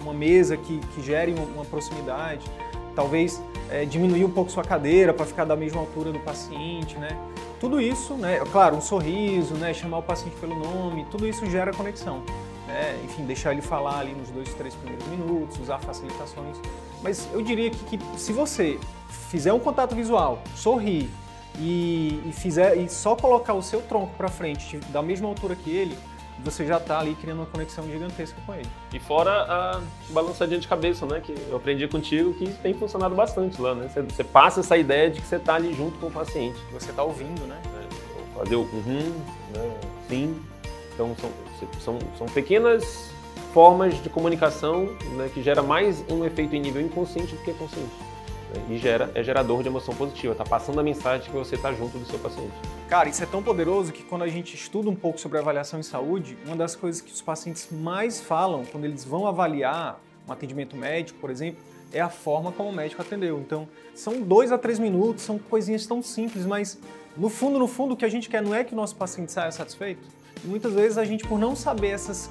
uma 0.00 0.14
mesa 0.14 0.56
que, 0.56 0.78
que 0.78 1.02
gere 1.02 1.34
uma 1.54 1.64
proximidade, 1.64 2.44
talvez 2.94 3.42
é, 3.68 3.84
diminuir 3.84 4.24
um 4.24 4.30
pouco 4.30 4.52
sua 4.52 4.62
cadeira 4.62 5.12
para 5.12 5.26
ficar 5.26 5.44
da 5.44 5.56
mesma 5.56 5.80
altura 5.80 6.12
do 6.12 6.20
paciente, 6.20 6.96
né? 6.96 7.18
Tudo 7.58 7.80
isso, 7.80 8.14
né? 8.14 8.40
Claro, 8.52 8.76
um 8.76 8.80
sorriso, 8.80 9.54
né? 9.54 9.74
Chamar 9.74 9.98
o 9.98 10.02
paciente 10.02 10.36
pelo 10.36 10.54
nome, 10.54 11.06
tudo 11.10 11.26
isso 11.26 11.44
gera 11.46 11.72
conexão. 11.72 12.22
Né? 12.68 13.00
Enfim, 13.04 13.24
deixar 13.24 13.50
ele 13.50 13.62
falar 13.62 13.98
ali 13.98 14.14
nos 14.14 14.30
dois, 14.30 14.54
três 14.54 14.74
primeiros 14.76 15.06
minutos, 15.08 15.58
usar 15.58 15.80
facilitações. 15.80 16.56
Mas 17.02 17.28
eu 17.32 17.42
diria 17.42 17.68
que, 17.68 17.96
que 17.96 18.04
se 18.16 18.32
você 18.32 18.78
fizer 19.08 19.52
um 19.52 19.58
contato 19.58 19.96
visual, 19.96 20.40
sorrir 20.54 21.10
e, 21.60 22.20
e 22.26 22.32
fizer 22.32 22.76
e 22.76 22.88
só 22.88 23.14
colocar 23.14 23.54
o 23.54 23.62
seu 23.62 23.82
tronco 23.82 24.14
para 24.16 24.28
frente 24.28 24.78
da 24.88 25.02
mesma 25.02 25.28
altura 25.28 25.54
que 25.54 25.70
ele, 25.70 25.96
você 26.42 26.64
já 26.66 26.78
está 26.78 26.98
ali 26.98 27.14
criando 27.14 27.40
uma 27.40 27.46
conexão 27.46 27.84
gigantesca 27.84 28.40
com 28.46 28.54
ele. 28.54 28.68
E 28.92 28.98
fora 28.98 29.30
a 29.30 29.80
balançadinha 30.08 30.58
de 30.58 30.66
cabeça, 30.66 31.04
né? 31.04 31.20
Que 31.20 31.34
eu 31.50 31.56
aprendi 31.56 31.86
contigo 31.86 32.32
que 32.32 32.48
tem 32.62 32.72
funcionado 32.72 33.14
bastante 33.14 33.60
lá, 33.60 33.74
né? 33.74 33.88
Você, 33.88 34.00
você 34.00 34.24
passa 34.24 34.60
essa 34.60 34.76
ideia 34.76 35.10
de 35.10 35.20
que 35.20 35.26
você 35.26 35.36
está 35.36 35.54
ali 35.54 35.74
junto 35.74 35.98
com 35.98 36.06
o 36.06 36.10
paciente. 36.10 36.58
Você 36.72 36.90
está 36.90 37.02
ouvindo, 37.02 37.46
né? 37.46 37.60
É, 37.78 38.38
fazer 38.38 38.56
o 38.56 38.62
uhum, 38.62 39.14
né? 39.54 39.76
sim. 40.08 40.42
Então 40.94 41.14
são, 41.16 41.30
são, 41.80 41.98
são 42.16 42.26
pequenas 42.28 43.10
formas 43.52 44.02
de 44.02 44.08
comunicação 44.08 44.84
né, 45.16 45.30
que 45.32 45.42
gera 45.42 45.62
mais 45.62 46.04
um 46.10 46.24
efeito 46.24 46.54
em 46.54 46.60
nível 46.60 46.80
inconsciente 46.80 47.34
do 47.34 47.42
que 47.42 47.52
consciente 47.52 47.90
e 48.68 48.78
gera, 48.78 49.10
é 49.14 49.22
gerador 49.22 49.62
de 49.62 49.68
emoção 49.68 49.94
positiva, 49.94 50.32
está 50.32 50.44
passando 50.44 50.80
a 50.80 50.82
mensagem 50.82 51.30
que 51.30 51.36
você 51.36 51.54
está 51.54 51.72
junto 51.72 51.98
do 51.98 52.04
seu 52.06 52.18
paciente. 52.18 52.52
Cara, 52.88 53.08
isso 53.08 53.22
é 53.22 53.26
tão 53.26 53.42
poderoso 53.42 53.92
que 53.92 54.02
quando 54.02 54.22
a 54.22 54.28
gente 54.28 54.54
estuda 54.54 54.90
um 54.90 54.94
pouco 54.94 55.20
sobre 55.20 55.38
avaliação 55.38 55.78
em 55.78 55.82
saúde, 55.82 56.36
uma 56.44 56.56
das 56.56 56.74
coisas 56.74 57.00
que 57.00 57.12
os 57.12 57.22
pacientes 57.22 57.68
mais 57.70 58.20
falam 58.20 58.64
quando 58.64 58.84
eles 58.84 59.04
vão 59.04 59.26
avaliar 59.26 60.00
um 60.28 60.32
atendimento 60.32 60.76
médico, 60.76 61.18
por 61.18 61.30
exemplo, 61.30 61.62
é 61.92 62.00
a 62.00 62.08
forma 62.08 62.52
como 62.52 62.68
o 62.68 62.72
médico 62.72 63.02
atendeu. 63.02 63.38
Então, 63.40 63.68
são 63.94 64.20
dois 64.20 64.52
a 64.52 64.58
três 64.58 64.78
minutos, 64.78 65.24
são 65.24 65.38
coisinhas 65.38 65.86
tão 65.86 66.02
simples, 66.02 66.46
mas 66.46 66.78
no 67.16 67.28
fundo, 67.28 67.58
no 67.58 67.66
fundo, 67.66 67.94
o 67.94 67.96
que 67.96 68.04
a 68.04 68.08
gente 68.08 68.28
quer 68.28 68.42
não 68.42 68.54
é 68.54 68.62
que 68.62 68.72
o 68.72 68.76
nosso 68.76 68.94
paciente 68.96 69.32
saia 69.32 69.50
satisfeito. 69.50 70.06
E 70.44 70.46
muitas 70.46 70.72
vezes 70.72 70.96
a 70.96 71.04
gente, 71.04 71.26
por 71.26 71.38
não 71.38 71.56
saber 71.56 71.88
essas 71.88 72.30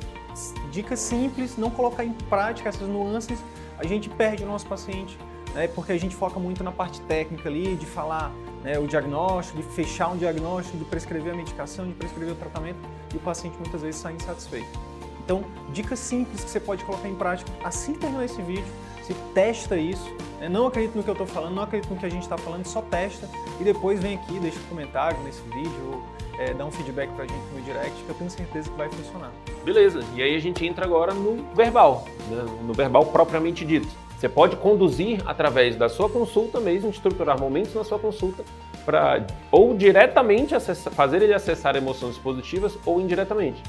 dicas 0.71 0.99
simples, 0.99 1.57
não 1.57 1.69
colocar 1.69 2.03
em 2.03 2.13
prática 2.13 2.69
essas 2.69 2.87
nuances, 2.87 3.39
a 3.77 3.85
gente 3.85 4.09
perde 4.09 4.43
o 4.43 4.47
nosso 4.47 4.65
paciente 4.67 5.17
né, 5.53 5.67
porque 5.67 5.91
a 5.91 5.97
gente 5.97 6.15
foca 6.15 6.39
muito 6.39 6.63
na 6.63 6.71
parte 6.71 7.01
técnica 7.01 7.49
ali, 7.49 7.75
de 7.75 7.85
falar 7.85 8.31
né, 8.63 8.77
o 8.77 8.87
diagnóstico, 8.87 9.57
de 9.57 9.63
fechar 9.63 10.09
um 10.09 10.17
diagnóstico, 10.17 10.77
de 10.77 10.85
prescrever 10.85 11.33
a 11.33 11.35
medicação, 11.35 11.87
de 11.87 11.93
prescrever 11.93 12.33
o 12.33 12.37
tratamento, 12.37 12.77
e 13.13 13.17
o 13.17 13.19
paciente 13.19 13.57
muitas 13.57 13.81
vezes 13.81 13.99
sai 13.99 14.13
insatisfeito. 14.13 14.79
Então, 15.23 15.43
dicas 15.71 15.99
simples 15.99 16.43
que 16.43 16.49
você 16.49 16.59
pode 16.59 16.83
colocar 16.83 17.07
em 17.07 17.15
prática 17.15 17.51
assim 17.63 17.93
que 17.93 17.99
terminar 17.99 18.25
esse 18.25 18.41
vídeo, 18.41 18.65
você 19.01 19.15
testa 19.33 19.77
isso, 19.77 20.11
né, 20.39 20.49
não 20.49 20.67
acredita 20.67 20.97
no 20.97 21.03
que 21.03 21.09
eu 21.09 21.13
estou 21.13 21.27
falando, 21.27 21.53
não 21.53 21.63
acredita 21.63 21.93
no 21.93 21.99
que 21.99 22.05
a 22.05 22.09
gente 22.09 22.23
está 22.23 22.37
falando, 22.37 22.65
só 22.65 22.81
testa 22.81 23.29
e 23.59 23.63
depois 23.63 24.01
vem 24.01 24.15
aqui, 24.15 24.39
deixa 24.39 24.59
um 24.59 24.69
comentário 24.69 25.19
nesse 25.23 25.41
vídeo 25.41 25.91
ou 25.93 26.19
é, 26.39 26.53
dá 26.53 26.65
um 26.65 26.71
feedback 26.71 27.11
para 27.11 27.25
a 27.25 27.27
gente 27.27 27.43
no 27.53 27.61
direct 27.61 28.01
que 28.03 28.09
eu 28.09 28.15
tenho 28.15 28.29
certeza 28.29 28.69
que 28.69 28.77
vai 28.77 28.89
funcionar. 28.89 29.31
Beleza, 29.63 29.99
e 30.15 30.23
aí 30.23 30.35
a 30.35 30.39
gente 30.39 30.65
entra 30.65 30.85
agora 30.85 31.13
no 31.13 31.43
verbal, 31.53 32.05
né, 32.29 32.45
no 32.65 32.73
verbal 32.73 33.05
propriamente 33.07 33.65
dito. 33.65 33.87
Você 34.19 34.27
pode 34.27 34.57
conduzir 34.57 35.21
através 35.25 35.77
da 35.77 35.87
sua 35.87 36.09
consulta 36.09 36.59
mesmo, 36.59 36.89
estruturar 36.89 37.39
momentos 37.39 37.73
na 37.73 37.85
sua 37.85 37.97
consulta 37.97 38.43
para 38.85 39.25
ou 39.49 39.73
diretamente 39.73 40.53
fazer 40.91 41.21
ele 41.21 41.33
acessar 41.33 41.77
emoções 41.77 42.17
positivas 42.17 42.77
ou 42.85 42.99
indiretamente. 42.99 43.63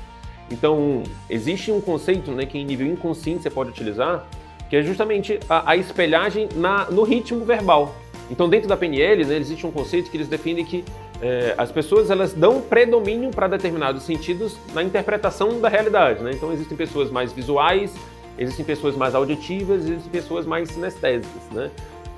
Então, 0.51 1.05
existe 1.29 1.71
um 1.71 1.81
conceito 1.81 2.33
né, 2.33 2.47
que 2.47 2.59
em 2.59 2.65
nível 2.65 2.85
inconsciente 2.85 3.45
você 3.45 3.51
pode 3.51 3.71
utilizar, 3.71 4.27
que 4.69 4.75
é 4.75 4.83
justamente 4.83 5.39
a, 5.49 5.71
a 5.71 5.77
espelhagem 5.77 6.49
na, 6.57 6.91
no 6.91 7.05
ritmo 7.05 7.45
verbal. 7.45 7.95
Então, 8.29 8.49
dentro 8.49 8.69
da 8.69 8.77
PNL, 8.77 9.25
né, 9.25 9.37
existe 9.37 9.65
um 9.65 9.71
conceito 9.71 10.11
que 10.11 10.17
eles 10.17 10.27
definem 10.27 10.65
que 10.65 10.85
é, 11.23 11.55
as 11.57 11.71
pessoas 11.71 12.11
elas 12.11 12.33
dão 12.33 12.61
predomínio 12.61 13.31
para 13.31 13.47
determinados 13.47 14.03
sentidos 14.03 14.57
na 14.75 14.83
interpretação 14.83 15.61
da 15.61 15.69
realidade. 15.69 16.25
Né? 16.25 16.33
Então, 16.35 16.53
existem 16.53 16.77
pessoas 16.77 17.09
mais 17.09 17.33
visuais, 17.33 17.95
Existem 18.40 18.64
pessoas 18.64 18.96
mais 18.96 19.14
auditivas, 19.14 19.85
existem 19.85 20.11
pessoas 20.11 20.46
mais 20.46 20.70
sinestésicas, 20.70 21.42
né? 21.53 21.70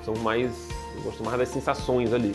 São 0.05 0.15
mais, 0.15 0.69
gostam 1.03 1.25
mais 1.25 1.37
das 1.37 1.49
sensações 1.49 2.13
ali. 2.13 2.33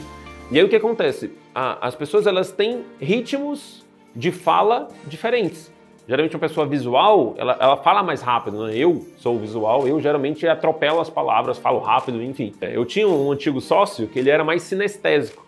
E 0.50 0.58
aí 0.58 0.64
o 0.64 0.68
que 0.68 0.76
acontece? 0.76 1.32
as 1.54 1.96
pessoas 1.96 2.26
elas 2.26 2.52
têm 2.52 2.84
ritmos 3.00 3.84
de 4.14 4.30
fala 4.30 4.88
diferentes. 5.06 5.72
Geralmente 6.06 6.36
uma 6.36 6.40
pessoa 6.40 6.66
visual, 6.66 7.34
ela, 7.36 7.56
ela 7.60 7.76
fala 7.78 8.02
mais 8.02 8.22
rápido, 8.22 8.64
né? 8.64 8.76
Eu 8.76 9.06
sou 9.16 9.38
visual, 9.38 9.88
eu 9.88 10.00
geralmente 10.00 10.46
atropelo 10.46 11.00
as 11.00 11.10
palavras, 11.10 11.58
falo 11.58 11.80
rápido, 11.80 12.22
enfim. 12.22 12.52
Eu 12.60 12.84
tinha 12.84 13.08
um 13.08 13.32
antigo 13.32 13.60
sócio 13.60 14.06
que 14.06 14.18
ele 14.18 14.30
era 14.30 14.44
mais 14.44 14.62
sinestésico. 14.62 15.46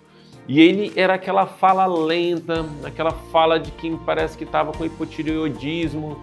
E 0.48 0.60
ele 0.60 0.92
era 0.96 1.14
aquela 1.14 1.46
fala 1.46 1.86
lenta, 1.86 2.66
aquela 2.84 3.10
fala 3.10 3.58
de 3.58 3.70
quem 3.70 3.96
parece 3.96 4.36
que 4.36 4.44
estava 4.44 4.72
com 4.72 4.84
hipotireoidismo, 4.84 6.20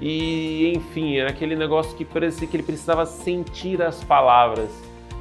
e 0.00 0.72
enfim, 0.74 1.16
era 1.16 1.30
aquele 1.30 1.56
negócio 1.56 1.96
que 1.96 2.04
parecia 2.04 2.46
que 2.46 2.56
ele 2.56 2.62
precisava 2.62 3.04
sentir 3.04 3.82
as 3.82 4.02
palavras. 4.04 4.70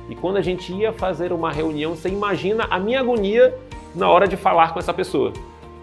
E 0.09 0.15
quando 0.15 0.37
a 0.37 0.41
gente 0.41 0.71
ia 0.71 0.93
fazer 0.93 1.33
uma 1.33 1.51
reunião, 1.51 1.95
você 1.95 2.09
imagina 2.09 2.67
a 2.69 2.79
minha 2.79 2.99
agonia 2.99 3.53
na 3.93 4.09
hora 4.09 4.27
de 4.27 4.37
falar 4.37 4.73
com 4.73 4.79
essa 4.79 4.93
pessoa. 4.93 5.33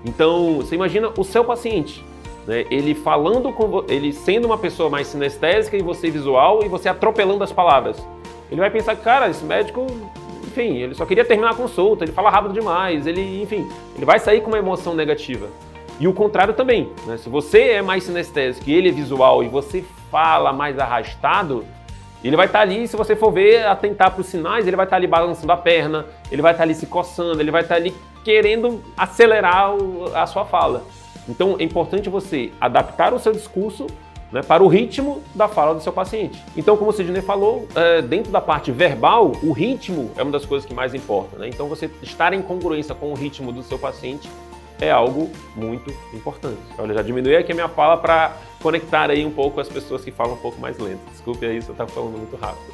Então, 0.05 0.57
você 0.57 0.75
imagina 0.75 1.11
o 1.17 1.25
seu 1.25 1.45
paciente, 1.45 2.05
né? 2.47 2.65
ele 2.71 2.95
falando 2.95 3.53
com 3.53 3.85
ele 3.89 4.13
sendo 4.13 4.47
uma 4.47 4.59
pessoa 4.59 4.89
mais 4.89 5.07
sinestésica 5.07 5.77
e 5.77 5.83
você 5.83 6.11
visual 6.11 6.65
e 6.65 6.69
você 6.69 6.89
atropelando 6.89 7.43
as 7.43 7.53
palavras. 7.53 8.07
Ele 8.51 8.61
vai 8.61 8.71
pensar, 8.71 8.95
cara, 8.97 9.29
esse 9.29 9.45
médico, 9.45 9.87
enfim, 10.43 10.77
ele 10.77 10.95
só 10.95 11.05
queria 11.05 11.25
terminar 11.25 11.51
a 11.51 11.55
consulta, 11.55 12.05
ele 12.05 12.13
fala 12.13 12.31
rápido 12.31 12.53
demais, 12.53 13.07
ele, 13.07 13.43
enfim, 13.43 13.67
ele 13.97 14.05
vai 14.05 14.19
sair 14.19 14.41
com 14.43 14.49
uma 14.49 14.59
emoção 14.59 14.95
negativa. 14.95 15.49
E 16.01 16.09
o 16.09 16.13
contrário 16.13 16.55
também. 16.55 16.91
Né? 17.07 17.17
Se 17.17 17.29
você 17.29 17.71
é 17.71 17.83
mais 17.83 18.05
sinestésico 18.05 18.69
e 18.69 18.75
ele 18.75 18.89
é 18.89 18.93
visual 18.93 19.43
e 19.43 19.49
você 19.49 19.85
fala 20.11 20.53
mais 20.53 20.79
arrastado, 20.79 21.65
ele 22.23 22.37
vai 22.37 22.47
estar 22.47 22.59
tá 22.59 22.63
ali, 22.63 22.89
se 22.89 22.97
você 22.97 23.15
for 23.15 23.31
ver, 23.31 23.67
atentar 23.67 24.11
para 24.11 24.21
os 24.21 24.27
sinais, 24.27 24.67
ele 24.67 24.77
vai 24.77 24.87
estar 24.87 24.97
tá 24.97 24.99
ali 24.99 25.07
balançando 25.07 25.53
a 25.53 25.57
perna, 25.57 26.07
ele 26.31 26.43
vai 26.43 26.53
estar 26.53 26.63
tá 26.63 26.65
ali 26.65 26.75
se 26.75 26.87
coçando, 26.87 27.41
ele 27.41 27.51
vai 27.51 27.63
estar 27.63 27.75
ali 27.75 27.95
querendo 28.25 28.83
acelerar 28.97 29.75
o, 29.75 30.11
a 30.15 30.27
sua 30.27 30.45
fala. 30.45 30.85
Então 31.29 31.57
é 31.59 31.63
importante 31.63 32.09
você 32.09 32.51
adaptar 32.61 33.13
o 33.13 33.19
seu 33.19 33.33
discurso 33.33 33.87
né, 34.33 34.43
para 34.43 34.65
o 34.65 34.69
ritmo 34.69 35.23
da 35.35 35.47
fala 35.47 35.75
do 35.75 35.81
seu 35.81 35.93
paciente. 35.93 36.43
Então, 36.57 36.77
como 36.77 36.91
o 36.91 36.93
Sidney 36.93 37.23
falou, 37.23 37.69
é, 37.75 38.03
dentro 38.03 38.33
da 38.33 38.41
parte 38.41 38.73
verbal, 38.73 39.31
o 39.43 39.53
ritmo 39.53 40.11
é 40.17 40.23
uma 40.23 40.33
das 40.33 40.45
coisas 40.45 40.67
que 40.67 40.75
mais 40.75 40.93
importa. 40.93 41.39
Né? 41.39 41.49
Então, 41.49 41.69
você 41.69 41.89
estar 42.03 42.33
em 42.33 42.43
congruência 42.43 42.95
com 42.97 43.13
o 43.13 43.15
ritmo 43.15 43.53
do 43.53 43.63
seu 43.63 43.79
paciente 43.79 44.29
é 44.81 44.91
algo 44.91 45.31
muito 45.55 45.91
importante. 46.13 46.61
Olha, 46.79 46.95
já 46.95 47.03
diminui 47.03 47.37
aqui 47.37 47.53
a 47.53 47.55
minha 47.55 47.69
fala 47.69 47.97
para 47.97 48.37
conectar 48.61 49.11
aí 49.11 49.25
um 49.25 49.31
pouco 49.31 49.61
as 49.61 49.69
pessoas 49.69 50.03
que 50.03 50.11
falam 50.11 50.35
um 50.35 50.39
pouco 50.39 50.61
mais 50.61 50.79
lento. 50.79 51.01
Desculpe 51.11 51.47
aí 51.47 51.61
se 51.63 51.69
eu 51.69 51.73
estou 51.73 51.87
falando 51.87 52.19
muito 52.19 52.37
rápido. 52.37 52.73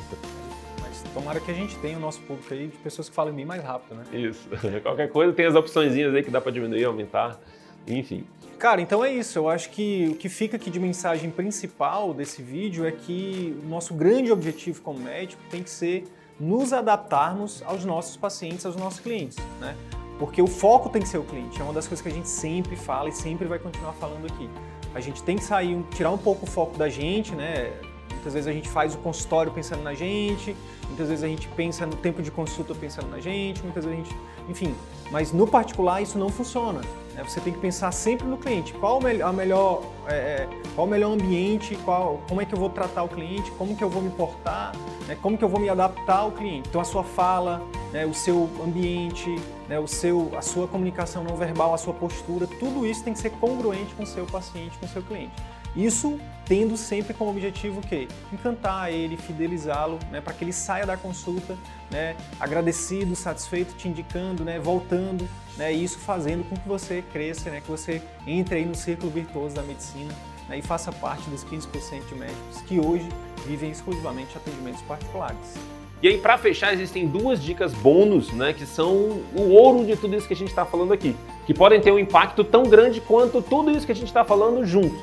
Mas 0.80 1.02
tomara 1.12 1.40
que 1.40 1.50
a 1.50 1.54
gente 1.54 1.76
tenha 1.78 1.96
o 1.96 2.00
nosso 2.00 2.20
público 2.22 2.52
aí 2.52 2.68
de 2.68 2.76
pessoas 2.78 3.08
que 3.08 3.14
falam 3.14 3.32
bem 3.32 3.44
mais 3.44 3.62
rápido, 3.62 3.96
né? 3.96 4.04
Isso. 4.12 4.48
Qualquer 4.82 5.10
coisa 5.10 5.32
tem 5.32 5.46
as 5.46 5.54
opções 5.54 5.92
aí 5.92 6.22
que 6.22 6.30
dá 6.30 6.40
para 6.40 6.52
diminuir, 6.52 6.84
aumentar, 6.84 7.38
enfim. 7.86 8.24
Cara, 8.58 8.80
então 8.80 9.04
é 9.04 9.12
isso. 9.12 9.38
Eu 9.38 9.48
acho 9.48 9.70
que 9.70 10.08
o 10.12 10.16
que 10.16 10.28
fica 10.28 10.56
aqui 10.56 10.70
de 10.70 10.78
mensagem 10.78 11.30
principal 11.30 12.12
desse 12.12 12.42
vídeo 12.42 12.86
é 12.86 12.92
que 12.92 13.58
o 13.64 13.68
nosso 13.68 13.94
grande 13.94 14.30
objetivo 14.30 14.82
como 14.82 14.98
médico 14.98 15.42
tem 15.50 15.62
que 15.62 15.70
ser 15.70 16.04
nos 16.38 16.72
adaptarmos 16.72 17.62
aos 17.66 17.84
nossos 17.84 18.16
pacientes, 18.16 18.64
aos 18.64 18.76
nossos 18.76 19.00
clientes, 19.00 19.36
né? 19.60 19.76
Porque 20.20 20.42
o 20.42 20.46
foco 20.46 20.90
tem 20.90 21.00
que 21.00 21.08
ser 21.08 21.16
o 21.16 21.24
cliente. 21.24 21.58
É 21.58 21.64
uma 21.64 21.72
das 21.72 21.88
coisas 21.88 22.02
que 22.02 22.08
a 22.08 22.12
gente 22.12 22.28
sempre 22.28 22.76
fala 22.76 23.08
e 23.08 23.12
sempre 23.12 23.48
vai 23.48 23.58
continuar 23.58 23.94
falando 23.94 24.26
aqui. 24.26 24.50
A 24.94 25.00
gente 25.00 25.22
tem 25.22 25.36
que 25.36 25.42
sair, 25.42 25.82
tirar 25.94 26.10
um 26.10 26.18
pouco 26.18 26.44
o 26.44 26.48
foco 26.48 26.76
da 26.76 26.90
gente, 26.90 27.34
né? 27.34 27.72
Muitas 28.12 28.34
vezes 28.34 28.46
a 28.46 28.52
gente 28.52 28.68
faz 28.68 28.94
o 28.94 28.98
consultório 28.98 29.50
pensando 29.50 29.82
na 29.82 29.94
gente, 29.94 30.54
muitas 30.88 31.08
vezes 31.08 31.24
a 31.24 31.26
gente 31.26 31.48
pensa 31.48 31.86
no 31.86 31.96
tempo 31.96 32.20
de 32.20 32.30
consulta 32.30 32.74
pensando 32.74 33.08
na 33.08 33.18
gente, 33.18 33.62
muitas 33.62 33.86
vezes 33.86 33.98
a 33.98 34.04
gente. 34.04 34.16
Enfim, 34.46 34.74
mas 35.10 35.32
no 35.32 35.46
particular 35.46 36.02
isso 36.02 36.18
não 36.18 36.28
funciona. 36.28 36.82
Né? 37.14 37.24
Você 37.26 37.40
tem 37.40 37.50
que 37.50 37.58
pensar 37.58 37.90
sempre 37.90 38.26
no 38.26 38.36
cliente. 38.36 38.74
Qual 38.74 39.00
a 39.24 39.32
melhor, 39.32 39.82
é, 40.06 40.12
é, 40.12 40.48
qual 40.74 40.86
o 40.86 40.90
melhor 40.90 41.12
ambiente, 41.12 41.78
qual, 41.82 42.20
como 42.28 42.42
é 42.42 42.44
que 42.44 42.54
eu 42.54 42.58
vou 42.58 42.68
tratar 42.68 43.04
o 43.04 43.08
cliente, 43.08 43.50
como 43.52 43.74
que 43.74 43.82
eu 43.82 43.88
vou 43.88 44.02
me 44.02 44.10
portar, 44.10 44.72
né? 45.08 45.16
como 45.22 45.38
que 45.38 45.44
eu 45.44 45.48
vou 45.48 45.58
me 45.58 45.70
adaptar 45.70 46.18
ao 46.18 46.32
cliente. 46.32 46.68
Então 46.68 46.80
a 46.82 46.84
sua 46.84 47.02
fala, 47.04 47.62
né, 47.92 48.06
o 48.06 48.14
seu 48.14 48.48
ambiente, 48.62 49.34
né, 49.68 49.78
o 49.78 49.86
seu, 49.86 50.30
a 50.36 50.42
sua 50.42 50.68
comunicação 50.68 51.24
não 51.24 51.36
verbal, 51.36 51.74
a 51.74 51.78
sua 51.78 51.94
postura, 51.94 52.46
tudo 52.46 52.86
isso 52.86 53.02
tem 53.02 53.12
que 53.12 53.18
ser 53.18 53.30
congruente 53.30 53.94
com 53.94 54.02
o 54.02 54.06
seu 54.06 54.26
paciente, 54.26 54.76
com 54.78 54.86
o 54.86 54.88
seu 54.88 55.02
cliente. 55.02 55.32
Isso 55.74 56.18
tendo 56.44 56.76
sempre 56.76 57.14
como 57.14 57.30
objetivo 57.30 57.78
o 57.78 57.82
quê? 57.82 58.08
Encantar 58.32 58.92
ele, 58.92 59.16
fidelizá-lo, 59.16 60.00
né, 60.10 60.20
para 60.20 60.32
que 60.32 60.42
ele 60.42 60.52
saia 60.52 60.84
da 60.84 60.96
consulta 60.96 61.56
né, 61.90 62.16
agradecido, 62.40 63.14
satisfeito, 63.14 63.74
te 63.74 63.86
indicando, 63.86 64.44
né, 64.44 64.58
voltando, 64.58 65.28
né, 65.56 65.72
e 65.72 65.84
isso 65.84 65.98
fazendo 65.98 66.48
com 66.48 66.56
que 66.56 66.68
você 66.68 67.04
cresça, 67.12 67.50
né, 67.50 67.60
que 67.60 67.70
você 67.70 68.02
entre 68.26 68.56
aí 68.56 68.64
no 68.64 68.74
círculo 68.74 69.12
virtuoso 69.12 69.54
da 69.54 69.62
medicina 69.62 70.12
né, 70.48 70.58
e 70.58 70.62
faça 70.62 70.90
parte 70.90 71.30
dos 71.30 71.44
15% 71.44 72.08
de 72.08 72.14
médicos 72.16 72.60
que 72.66 72.80
hoje 72.80 73.08
vivem 73.46 73.70
exclusivamente 73.70 74.36
atendimentos 74.36 74.82
particulares. 74.82 75.54
E 76.02 76.08
aí, 76.08 76.18
para 76.18 76.38
fechar, 76.38 76.72
existem 76.72 77.06
duas 77.06 77.42
dicas 77.42 77.74
bônus, 77.74 78.32
né, 78.32 78.54
que 78.54 78.64
são 78.64 79.20
o 79.36 79.50
ouro 79.50 79.84
de 79.84 79.96
tudo 79.96 80.16
isso 80.16 80.26
que 80.26 80.32
a 80.32 80.36
gente 80.36 80.48
está 80.48 80.64
falando 80.64 80.92
aqui, 80.92 81.14
que 81.46 81.52
podem 81.52 81.80
ter 81.80 81.92
um 81.92 81.98
impacto 81.98 82.42
tão 82.42 82.62
grande 82.62 83.00
quanto 83.00 83.42
tudo 83.42 83.70
isso 83.70 83.84
que 83.84 83.92
a 83.92 83.94
gente 83.94 84.08
está 84.08 84.24
falando 84.24 84.64
junto 84.64 84.98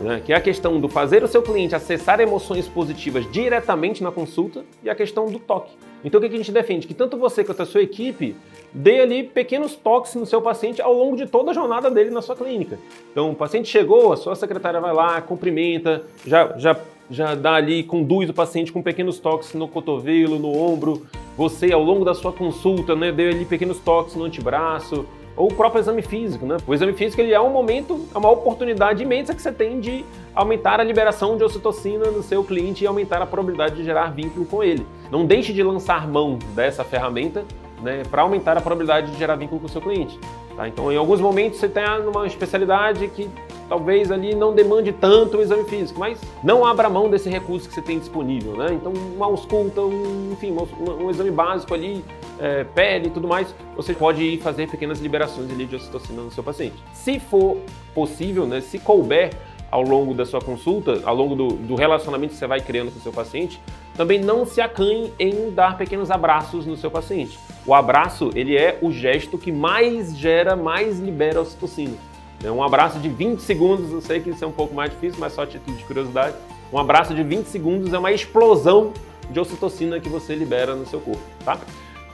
né, 0.00 0.22
que 0.24 0.32
é 0.32 0.36
a 0.36 0.40
questão 0.40 0.80
do 0.80 0.88
fazer 0.88 1.22
o 1.22 1.28
seu 1.28 1.42
cliente 1.42 1.74
acessar 1.74 2.20
emoções 2.20 2.66
positivas 2.68 3.30
diretamente 3.30 4.02
na 4.02 4.10
consulta 4.10 4.64
e 4.82 4.90
a 4.90 4.94
questão 4.94 5.26
do 5.26 5.38
toque. 5.38 5.72
Então 6.04 6.18
o 6.18 6.22
que 6.22 6.34
a 6.34 6.36
gente 6.36 6.52
defende? 6.52 6.86
Que 6.86 6.94
tanto 6.94 7.16
você 7.16 7.42
quanto 7.42 7.62
a 7.62 7.66
sua 7.66 7.82
equipe 7.82 8.36
dê 8.72 9.00
ali 9.00 9.22
pequenos 9.22 9.74
toques 9.74 10.14
no 10.14 10.26
seu 10.26 10.42
paciente 10.42 10.82
ao 10.82 10.92
longo 10.92 11.16
de 11.16 11.26
toda 11.26 11.50
a 11.50 11.54
jornada 11.54 11.90
dele 11.90 12.10
na 12.10 12.20
sua 12.20 12.36
clínica. 12.36 12.78
Então 13.10 13.30
o 13.30 13.34
paciente 13.34 13.68
chegou, 13.68 14.12
a 14.12 14.16
sua 14.16 14.34
secretária 14.34 14.80
vai 14.80 14.92
lá, 14.92 15.20
cumprimenta, 15.22 16.04
já, 16.26 16.54
já, 16.58 16.76
já 17.10 17.34
dá 17.34 17.54
ali, 17.54 17.82
conduz 17.82 18.28
o 18.30 18.34
paciente 18.34 18.72
com 18.72 18.82
pequenos 18.82 19.18
toques 19.18 19.52
no 19.54 19.68
cotovelo, 19.68 20.38
no 20.38 20.56
ombro. 20.56 21.06
Você, 21.36 21.72
ao 21.72 21.82
longo 21.82 22.04
da 22.04 22.14
sua 22.14 22.32
consulta, 22.32 22.94
né, 22.94 23.12
deu 23.12 23.30
ali 23.30 23.44
pequenos 23.44 23.78
toques 23.78 24.14
no 24.14 24.24
antebraço, 24.24 25.04
ou 25.36 25.50
o 25.50 25.54
próprio 25.54 25.80
exame 25.80 26.00
físico, 26.00 26.46
né? 26.46 26.56
O 26.66 26.72
exame 26.72 26.92
físico 26.92 27.20
ele 27.20 27.32
é 27.32 27.40
um 27.40 27.50
momento, 27.50 28.06
é 28.14 28.18
uma 28.18 28.30
oportunidade 28.30 29.02
imensa 29.02 29.34
que 29.34 29.42
você 29.42 29.50
tem 29.50 29.80
de 29.80 30.04
aumentar 30.34 30.78
a 30.78 30.84
liberação 30.84 31.36
de 31.36 31.42
ocitocina 31.42 32.10
no 32.10 32.22
seu 32.22 32.44
cliente 32.44 32.84
e 32.84 32.86
aumentar 32.86 33.20
a 33.20 33.26
probabilidade 33.26 33.74
de 33.76 33.84
gerar 33.84 34.12
vínculo 34.12 34.46
com 34.46 34.62
ele. 34.62 34.86
Não 35.10 35.26
deixe 35.26 35.52
de 35.52 35.62
lançar 35.62 36.06
mão 36.06 36.38
dessa 36.54 36.84
ferramenta 36.84 37.44
né, 37.82 38.02
para 38.08 38.22
aumentar 38.22 38.56
a 38.56 38.60
probabilidade 38.60 39.10
de 39.10 39.18
gerar 39.18 39.34
vínculo 39.34 39.60
com 39.60 39.66
o 39.66 39.70
seu 39.70 39.80
cliente. 39.80 40.18
Tá? 40.56 40.68
Então, 40.68 40.92
em 40.92 40.96
alguns 40.96 41.20
momentos 41.20 41.58
você 41.58 41.68
tem 41.68 41.84
uma 42.06 42.26
especialidade 42.26 43.08
que 43.08 43.28
talvez 43.68 44.10
ali 44.10 44.34
não 44.34 44.54
demande 44.54 44.92
tanto 44.92 45.38
o 45.38 45.42
exame 45.42 45.64
físico, 45.64 45.98
mas 45.98 46.20
não 46.42 46.64
abra 46.64 46.88
mão 46.88 47.10
desse 47.10 47.28
recurso 47.28 47.68
que 47.68 47.74
você 47.74 47.82
tem 47.82 47.98
disponível, 47.98 48.56
né? 48.56 48.68
Então, 48.72 48.92
uma 48.92 49.26
ausculta, 49.26 49.80
um, 49.80 50.30
enfim, 50.32 50.52
um, 50.52 51.04
um, 51.04 51.10
exame 51.10 51.30
básico 51.30 51.74
ali, 51.74 52.04
é, 52.38 52.64
pele 52.64 53.08
e 53.08 53.10
tudo 53.10 53.28
mais, 53.28 53.54
você 53.76 53.94
pode 53.94 54.22
ir 54.22 54.40
fazer 54.40 54.68
pequenas 54.68 55.00
liberações 55.00 55.50
ali 55.50 55.66
de 55.66 55.76
ocitocina 55.76 56.22
no 56.22 56.30
seu 56.30 56.42
paciente. 56.42 56.76
Se 56.92 57.18
for 57.18 57.58
possível, 57.94 58.46
né, 58.46 58.60
se 58.60 58.78
couber 58.78 59.30
ao 59.70 59.82
longo 59.82 60.14
da 60.14 60.24
sua 60.24 60.40
consulta, 60.40 61.00
ao 61.04 61.14
longo 61.16 61.34
do, 61.34 61.48
do 61.48 61.74
relacionamento 61.74 62.32
que 62.32 62.38
você 62.38 62.46
vai 62.46 62.60
criando 62.60 62.92
com 62.92 62.98
o 62.98 63.02
seu 63.02 63.12
paciente, 63.12 63.60
também 63.96 64.20
não 64.20 64.46
se 64.46 64.60
acanhe 64.60 65.12
em 65.18 65.50
dar 65.50 65.76
pequenos 65.76 66.10
abraços 66.10 66.64
no 66.64 66.76
seu 66.76 66.90
paciente. 66.90 67.38
O 67.66 67.74
abraço, 67.74 68.30
ele 68.36 68.56
é 68.56 68.78
o 68.80 68.92
gesto 68.92 69.36
que 69.36 69.50
mais 69.50 70.16
gera, 70.16 70.54
mais 70.54 71.00
libera 71.00 71.40
ocitocina. 71.40 71.96
É 72.44 72.50
um 72.50 72.62
abraço 72.62 72.98
de 72.98 73.08
20 73.08 73.40
segundos, 73.40 73.90
eu 73.90 74.02
sei 74.02 74.20
que 74.20 74.28
isso 74.28 74.44
é 74.44 74.46
um 74.46 74.52
pouco 74.52 74.74
mais 74.74 74.90
difícil, 74.90 75.18
mas 75.18 75.32
só 75.32 75.44
a 75.44 75.46
título 75.46 75.74
de 75.74 75.82
curiosidade. 75.84 76.36
Um 76.70 76.78
abraço 76.78 77.14
de 77.14 77.22
20 77.22 77.46
segundos 77.46 77.90
é 77.94 77.98
uma 77.98 78.12
explosão 78.12 78.92
de 79.30 79.40
ocitocina 79.40 79.98
que 79.98 80.10
você 80.10 80.34
libera 80.34 80.74
no 80.74 80.84
seu 80.84 81.00
corpo, 81.00 81.22
tá? 81.42 81.58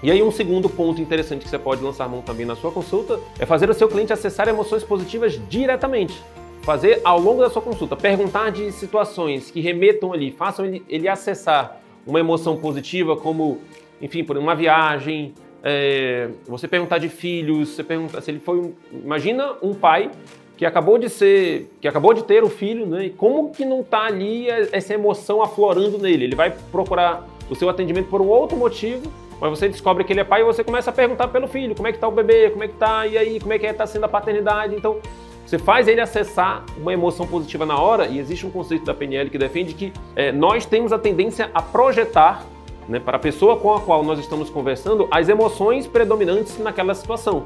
E 0.00 0.08
aí 0.08 0.22
um 0.22 0.30
segundo 0.30 0.68
ponto 0.68 1.00
interessante 1.00 1.42
que 1.42 1.48
você 1.48 1.58
pode 1.58 1.82
lançar 1.82 2.08
mão 2.08 2.22
também 2.22 2.46
na 2.46 2.54
sua 2.54 2.70
consulta 2.70 3.18
é 3.40 3.44
fazer 3.44 3.68
o 3.68 3.74
seu 3.74 3.88
cliente 3.88 4.12
acessar 4.12 4.46
emoções 4.46 4.84
positivas 4.84 5.40
diretamente. 5.48 6.22
Fazer 6.62 7.00
ao 7.02 7.18
longo 7.18 7.40
da 7.40 7.50
sua 7.50 7.60
consulta, 7.60 7.96
perguntar 7.96 8.50
de 8.50 8.70
situações 8.70 9.50
que 9.50 9.60
remetam 9.60 10.12
ali, 10.12 10.30
façam 10.30 10.64
ele, 10.64 10.84
ele 10.88 11.08
acessar 11.08 11.80
uma 12.06 12.20
emoção 12.20 12.56
positiva 12.56 13.16
como, 13.16 13.58
enfim, 14.00 14.22
por 14.22 14.38
uma 14.38 14.54
viagem, 14.54 15.34
é, 15.62 16.28
você 16.46 16.66
perguntar 16.66 16.98
de 16.98 17.08
filhos, 17.08 17.70
você 17.70 17.84
perguntar 17.84 18.20
se 18.20 18.30
ele 18.30 18.40
foi 18.40 18.58
um, 18.58 18.72
imagina 18.92 19.54
um 19.62 19.74
pai 19.74 20.10
que 20.56 20.66
acabou 20.66 20.98
de 20.98 21.08
ser, 21.08 21.70
que 21.80 21.88
acabou 21.88 22.12
de 22.12 22.22
ter 22.24 22.44
o 22.44 22.48
filho, 22.50 22.86
né? 22.86 23.06
E 23.06 23.10
como 23.10 23.50
que 23.50 23.64
não 23.64 23.80
está 23.80 24.04
ali 24.04 24.48
essa 24.48 24.92
emoção 24.92 25.42
aflorando 25.42 25.96
nele? 25.98 26.24
Ele 26.24 26.36
vai 26.36 26.54
procurar 26.70 27.26
o 27.48 27.54
seu 27.54 27.68
atendimento 27.68 28.08
por 28.08 28.20
um 28.20 28.28
outro 28.28 28.58
motivo, 28.58 29.10
mas 29.40 29.50
você 29.50 29.68
descobre 29.68 30.04
que 30.04 30.12
ele 30.12 30.20
é 30.20 30.24
pai 30.24 30.42
e 30.42 30.44
você 30.44 30.62
começa 30.62 30.90
a 30.90 30.92
perguntar 30.92 31.28
pelo 31.28 31.48
filho, 31.48 31.74
como 31.74 31.88
é 31.88 31.92
que 31.92 31.96
está 31.96 32.06
o 32.06 32.12
bebê, 32.12 32.50
como 32.50 32.62
é 32.62 32.68
que 32.68 32.74
está, 32.74 33.06
e 33.06 33.16
aí, 33.16 33.40
como 33.40 33.54
é 33.54 33.58
que 33.58 33.64
está 33.64 33.86
sendo 33.86 34.04
a 34.04 34.08
paternidade? 34.08 34.74
Então, 34.74 34.98
você 35.46 35.58
faz 35.58 35.88
ele 35.88 36.00
acessar 36.00 36.64
uma 36.76 36.92
emoção 36.92 37.26
positiva 37.26 37.64
na 37.64 37.80
hora, 37.80 38.06
e 38.06 38.18
existe 38.18 38.46
um 38.46 38.50
conceito 38.50 38.84
da 38.84 38.92
PNL 38.92 39.30
que 39.30 39.38
defende 39.38 39.72
que 39.72 39.92
é, 40.14 40.30
nós 40.30 40.66
temos 40.66 40.92
a 40.92 40.98
tendência 40.98 41.50
a 41.54 41.62
projetar 41.62 42.44
né, 42.90 42.98
para 42.98 43.16
a 43.16 43.20
pessoa 43.20 43.56
com 43.56 43.72
a 43.72 43.80
qual 43.80 44.02
nós 44.02 44.18
estamos 44.18 44.50
conversando 44.50 45.06
as 45.12 45.28
emoções 45.28 45.86
predominantes 45.86 46.58
naquela 46.58 46.92
situação. 46.92 47.44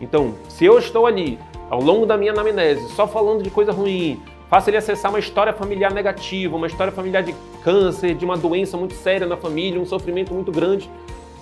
Então, 0.00 0.34
se 0.48 0.64
eu 0.64 0.78
estou 0.78 1.04
ali 1.04 1.38
ao 1.68 1.80
longo 1.80 2.06
da 2.06 2.16
minha 2.16 2.30
anamnese 2.30 2.88
só 2.90 3.06
falando 3.06 3.42
de 3.42 3.50
coisa 3.50 3.72
ruim, 3.72 4.22
faço 4.48 4.70
ele 4.70 4.76
acessar 4.76 5.10
uma 5.10 5.18
história 5.18 5.52
familiar 5.52 5.92
negativa, 5.92 6.56
uma 6.56 6.68
história 6.68 6.92
familiar 6.92 7.24
de 7.24 7.34
câncer, 7.64 8.14
de 8.14 8.24
uma 8.24 8.36
doença 8.36 8.76
muito 8.76 8.94
séria 8.94 9.26
na 9.26 9.36
família, 9.36 9.80
um 9.80 9.86
sofrimento 9.86 10.32
muito 10.32 10.52
grande 10.52 10.88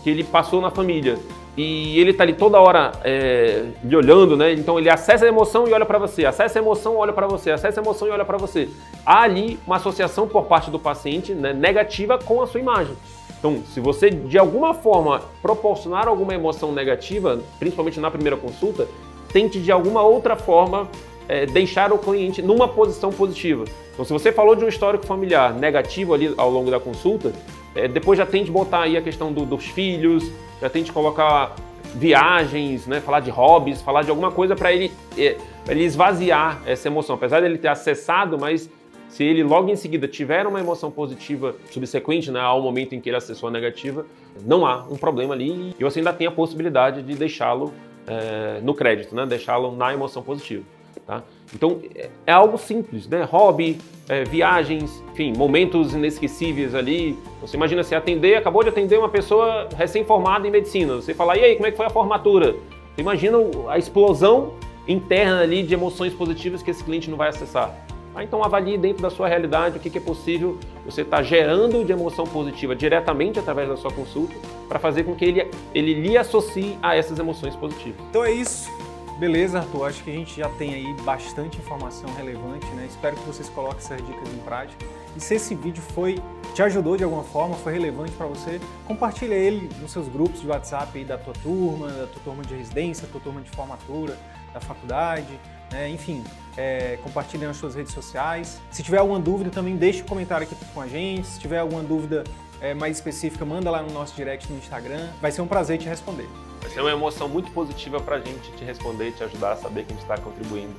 que 0.02 0.08
ele 0.08 0.24
passou 0.24 0.60
na 0.60 0.70
família. 0.70 1.18
E 1.54 2.00
ele 2.00 2.12
está 2.12 2.24
ali 2.24 2.32
toda 2.32 2.58
hora 2.58 2.92
é, 3.04 3.66
lhe 3.84 3.94
olhando, 3.94 4.34
né? 4.34 4.54
Então 4.54 4.78
ele 4.78 4.88
acessa 4.88 5.26
a 5.26 5.28
emoção 5.28 5.68
e 5.68 5.72
olha 5.72 5.84
para 5.84 5.98
você, 5.98 6.24
acessa 6.24 6.58
a 6.58 6.62
emoção, 6.62 6.96
olha 6.96 7.12
para 7.12 7.26
você, 7.26 7.50
acessa 7.50 7.80
a 7.80 7.82
emoção 7.82 8.08
e 8.08 8.10
olha 8.10 8.24
para 8.24 8.38
você. 8.38 8.70
Há 9.04 9.20
ali 9.20 9.58
uma 9.66 9.76
associação 9.76 10.26
por 10.26 10.46
parte 10.46 10.70
do 10.70 10.78
paciente 10.78 11.34
né, 11.34 11.52
negativa 11.52 12.16
com 12.16 12.40
a 12.40 12.46
sua 12.46 12.58
imagem. 12.58 12.96
Então, 13.42 13.60
se 13.74 13.80
você 13.80 14.08
de 14.08 14.38
alguma 14.38 14.72
forma 14.72 15.20
proporcionar 15.42 16.06
alguma 16.06 16.32
emoção 16.32 16.70
negativa, 16.70 17.40
principalmente 17.58 17.98
na 17.98 18.08
primeira 18.08 18.36
consulta, 18.36 18.86
tente 19.32 19.58
de 19.58 19.72
alguma 19.72 20.00
outra 20.00 20.36
forma 20.36 20.88
é, 21.28 21.44
deixar 21.44 21.92
o 21.92 21.98
cliente 21.98 22.40
numa 22.40 22.68
posição 22.68 23.10
positiva. 23.10 23.64
Então, 23.92 24.04
se 24.04 24.12
você 24.12 24.30
falou 24.30 24.54
de 24.54 24.64
um 24.64 24.68
histórico 24.68 25.04
familiar 25.04 25.52
negativo 25.54 26.14
ali 26.14 26.32
ao 26.36 26.48
longo 26.48 26.70
da 26.70 26.78
consulta, 26.78 27.32
é, 27.74 27.88
depois 27.88 28.16
já 28.16 28.24
tente 28.24 28.48
botar 28.48 28.82
aí 28.82 28.96
a 28.96 29.02
questão 29.02 29.32
do, 29.32 29.44
dos 29.44 29.64
filhos, 29.64 30.30
já 30.60 30.70
tente 30.70 30.92
colocar 30.92 31.56
viagens, 31.96 32.86
né, 32.86 33.00
falar 33.00 33.18
de 33.18 33.30
hobbies, 33.30 33.82
falar 33.82 34.02
de 34.02 34.10
alguma 34.10 34.30
coisa 34.30 34.54
para 34.54 34.72
ele, 34.72 34.92
é, 35.18 35.36
ele 35.68 35.82
esvaziar 35.82 36.62
essa 36.64 36.86
emoção. 36.86 37.16
Apesar 37.16 37.40
dele 37.40 37.58
ter 37.58 37.68
acessado, 37.68 38.38
mas 38.38 38.70
se 39.12 39.22
ele 39.22 39.42
logo 39.42 39.68
em 39.68 39.76
seguida 39.76 40.08
tiver 40.08 40.46
uma 40.46 40.58
emoção 40.58 40.90
positiva 40.90 41.54
subsequente 41.70 42.30
né, 42.30 42.40
ao 42.40 42.62
momento 42.62 42.94
em 42.94 43.00
que 43.00 43.10
ele 43.10 43.16
acessou 43.16 43.50
a 43.50 43.52
negativa, 43.52 44.06
não 44.42 44.64
há 44.64 44.86
um 44.90 44.96
problema 44.96 45.34
ali 45.34 45.74
e 45.78 45.84
você 45.84 45.98
ainda 45.98 46.14
tem 46.14 46.26
a 46.26 46.30
possibilidade 46.30 47.02
de 47.02 47.14
deixá-lo 47.14 47.74
é, 48.06 48.58
no 48.62 48.72
crédito, 48.72 49.14
né, 49.14 49.26
deixá-lo 49.26 49.76
na 49.76 49.92
emoção 49.92 50.22
positiva. 50.22 50.64
Tá? 51.06 51.22
Então 51.54 51.80
é, 51.94 52.08
é 52.26 52.32
algo 52.32 52.56
simples, 52.56 53.06
né? 53.06 53.22
Hobby, 53.24 53.76
é, 54.08 54.24
viagens, 54.24 55.04
enfim, 55.12 55.34
momentos 55.36 55.92
inesquecíveis 55.92 56.74
ali. 56.74 57.14
Você 57.42 57.54
imagina 57.54 57.84
se 57.84 57.94
atender, 57.94 58.36
acabou 58.36 58.62
de 58.62 58.70
atender 58.70 58.98
uma 58.98 59.10
pessoa 59.10 59.68
recém-formada 59.76 60.48
em 60.48 60.50
medicina. 60.50 60.94
Você 60.94 61.12
fala, 61.12 61.36
e 61.36 61.44
aí, 61.44 61.56
como 61.56 61.66
é 61.66 61.70
que 61.70 61.76
foi 61.76 61.84
a 61.84 61.90
formatura? 61.90 62.52
Você 62.94 63.02
imagina 63.02 63.36
a 63.68 63.76
explosão 63.76 64.54
interna 64.88 65.42
ali 65.42 65.62
de 65.62 65.74
emoções 65.74 66.14
positivas 66.14 66.62
que 66.62 66.70
esse 66.70 66.82
cliente 66.82 67.10
não 67.10 67.18
vai 67.18 67.28
acessar. 67.28 67.91
Ah, 68.14 68.22
então 68.22 68.44
avalie 68.44 68.76
dentro 68.76 69.02
da 69.02 69.10
sua 69.10 69.26
realidade 69.26 69.78
o 69.78 69.80
que, 69.80 69.96
é 69.96 70.00
possível 70.00 70.58
você 70.84 71.00
estar 71.00 71.18
tá 71.18 71.22
gerando 71.22 71.84
de 71.84 71.92
emoção 71.92 72.26
positiva 72.26 72.76
diretamente 72.76 73.38
através 73.38 73.68
da 73.68 73.76
sua 73.76 73.90
consulta 73.90 74.34
para 74.68 74.78
fazer 74.78 75.04
com 75.04 75.14
que 75.14 75.24
ele, 75.24 75.50
ele 75.74 75.94
lhe 75.94 76.16
associe 76.16 76.78
a 76.82 76.94
essas 76.94 77.18
emoções 77.18 77.56
positivas. 77.56 78.00
Então 78.10 78.24
é 78.24 78.32
isso. 78.32 78.70
Beleza, 79.18 79.58
Arthur. 79.60 79.86
Acho 79.86 80.02
que 80.02 80.10
a 80.10 80.14
gente 80.14 80.36
já 80.36 80.48
tem 80.50 80.74
aí 80.74 80.94
bastante 81.04 81.56
informação 81.58 82.12
relevante, 82.14 82.66
né? 82.74 82.86
Espero 82.88 83.16
que 83.16 83.24
vocês 83.24 83.48
coloquem 83.48 83.78
essas 83.78 84.04
dicas 84.04 84.28
em 84.28 84.38
prática. 84.38 84.84
E 85.16 85.20
se 85.20 85.34
esse 85.34 85.54
vídeo 85.54 85.82
foi 85.94 86.18
te 86.54 86.62
ajudou 86.62 86.96
de 86.96 87.04
alguma 87.04 87.22
forma, 87.22 87.54
foi 87.56 87.72
relevante 87.72 88.12
para 88.12 88.26
você, 88.26 88.60
compartilha 88.86 89.34
ele 89.34 89.70
nos 89.80 89.90
seus 89.90 90.08
grupos 90.08 90.40
de 90.40 90.48
WhatsApp 90.48 90.98
aí 90.98 91.04
da 91.04 91.16
tua 91.16 91.32
turma, 91.34 91.88
da 91.88 92.06
tua 92.06 92.22
turma 92.24 92.42
de 92.42 92.54
residência, 92.54 93.06
da 93.06 93.12
tua 93.12 93.20
turma 93.20 93.40
de 93.40 93.50
formatura, 93.50 94.18
da 94.52 94.60
faculdade, 94.60 95.38
né? 95.70 95.88
enfim, 95.88 96.22
é, 96.56 96.98
compartilha 97.02 97.46
nas 97.46 97.56
suas 97.56 97.74
redes 97.74 97.92
sociais. 97.92 98.60
Se 98.70 98.82
tiver 98.82 98.98
alguma 98.98 99.18
dúvida, 99.18 99.50
também 99.50 99.76
deixe 99.76 100.02
um 100.02 100.06
comentário 100.06 100.46
aqui 100.46 100.54
com 100.74 100.80
a 100.80 100.86
gente. 100.86 101.26
Se 101.26 101.40
tiver 101.40 101.58
alguma 101.58 101.82
dúvida 101.82 102.24
é, 102.60 102.74
mais 102.74 102.96
específica, 102.96 103.44
manda 103.44 103.70
lá 103.70 103.82
no 103.82 103.92
nosso 103.92 104.14
direct 104.14 104.50
no 104.50 104.58
Instagram. 104.58 105.08
Vai 105.20 105.32
ser 105.32 105.42
um 105.42 105.46
prazer 105.46 105.78
te 105.78 105.88
responder. 105.88 106.28
Vai 106.60 106.70
ser 106.70 106.80
uma 106.80 106.92
emoção 106.92 107.28
muito 107.28 107.50
positiva 107.50 108.00
para 108.00 108.16
a 108.16 108.20
gente 108.20 108.52
te 108.52 108.64
responder 108.64 109.08
e 109.08 109.12
te 109.12 109.24
ajudar 109.24 109.52
a 109.52 109.56
saber 109.56 109.84
que 109.84 109.92
a 109.92 109.96
gente 109.96 110.02
está 110.02 110.16
contribuindo 110.16 110.74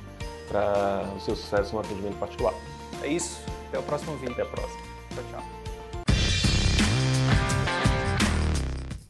para 0.48 1.10
o 1.16 1.20
seu 1.20 1.36
sucesso 1.36 1.74
no 1.74 1.80
atendimento 1.80 2.18
particular. 2.18 2.54
É 3.02 3.08
isso. 3.08 3.40
Até 3.68 3.78
o 3.78 3.82
próximo 3.82 4.16
vídeo. 4.16 4.32
Até 4.32 4.42
a 4.42 4.46
próxima. 4.46 4.80
Tchau, 5.14 5.24
tchau. 5.30 5.63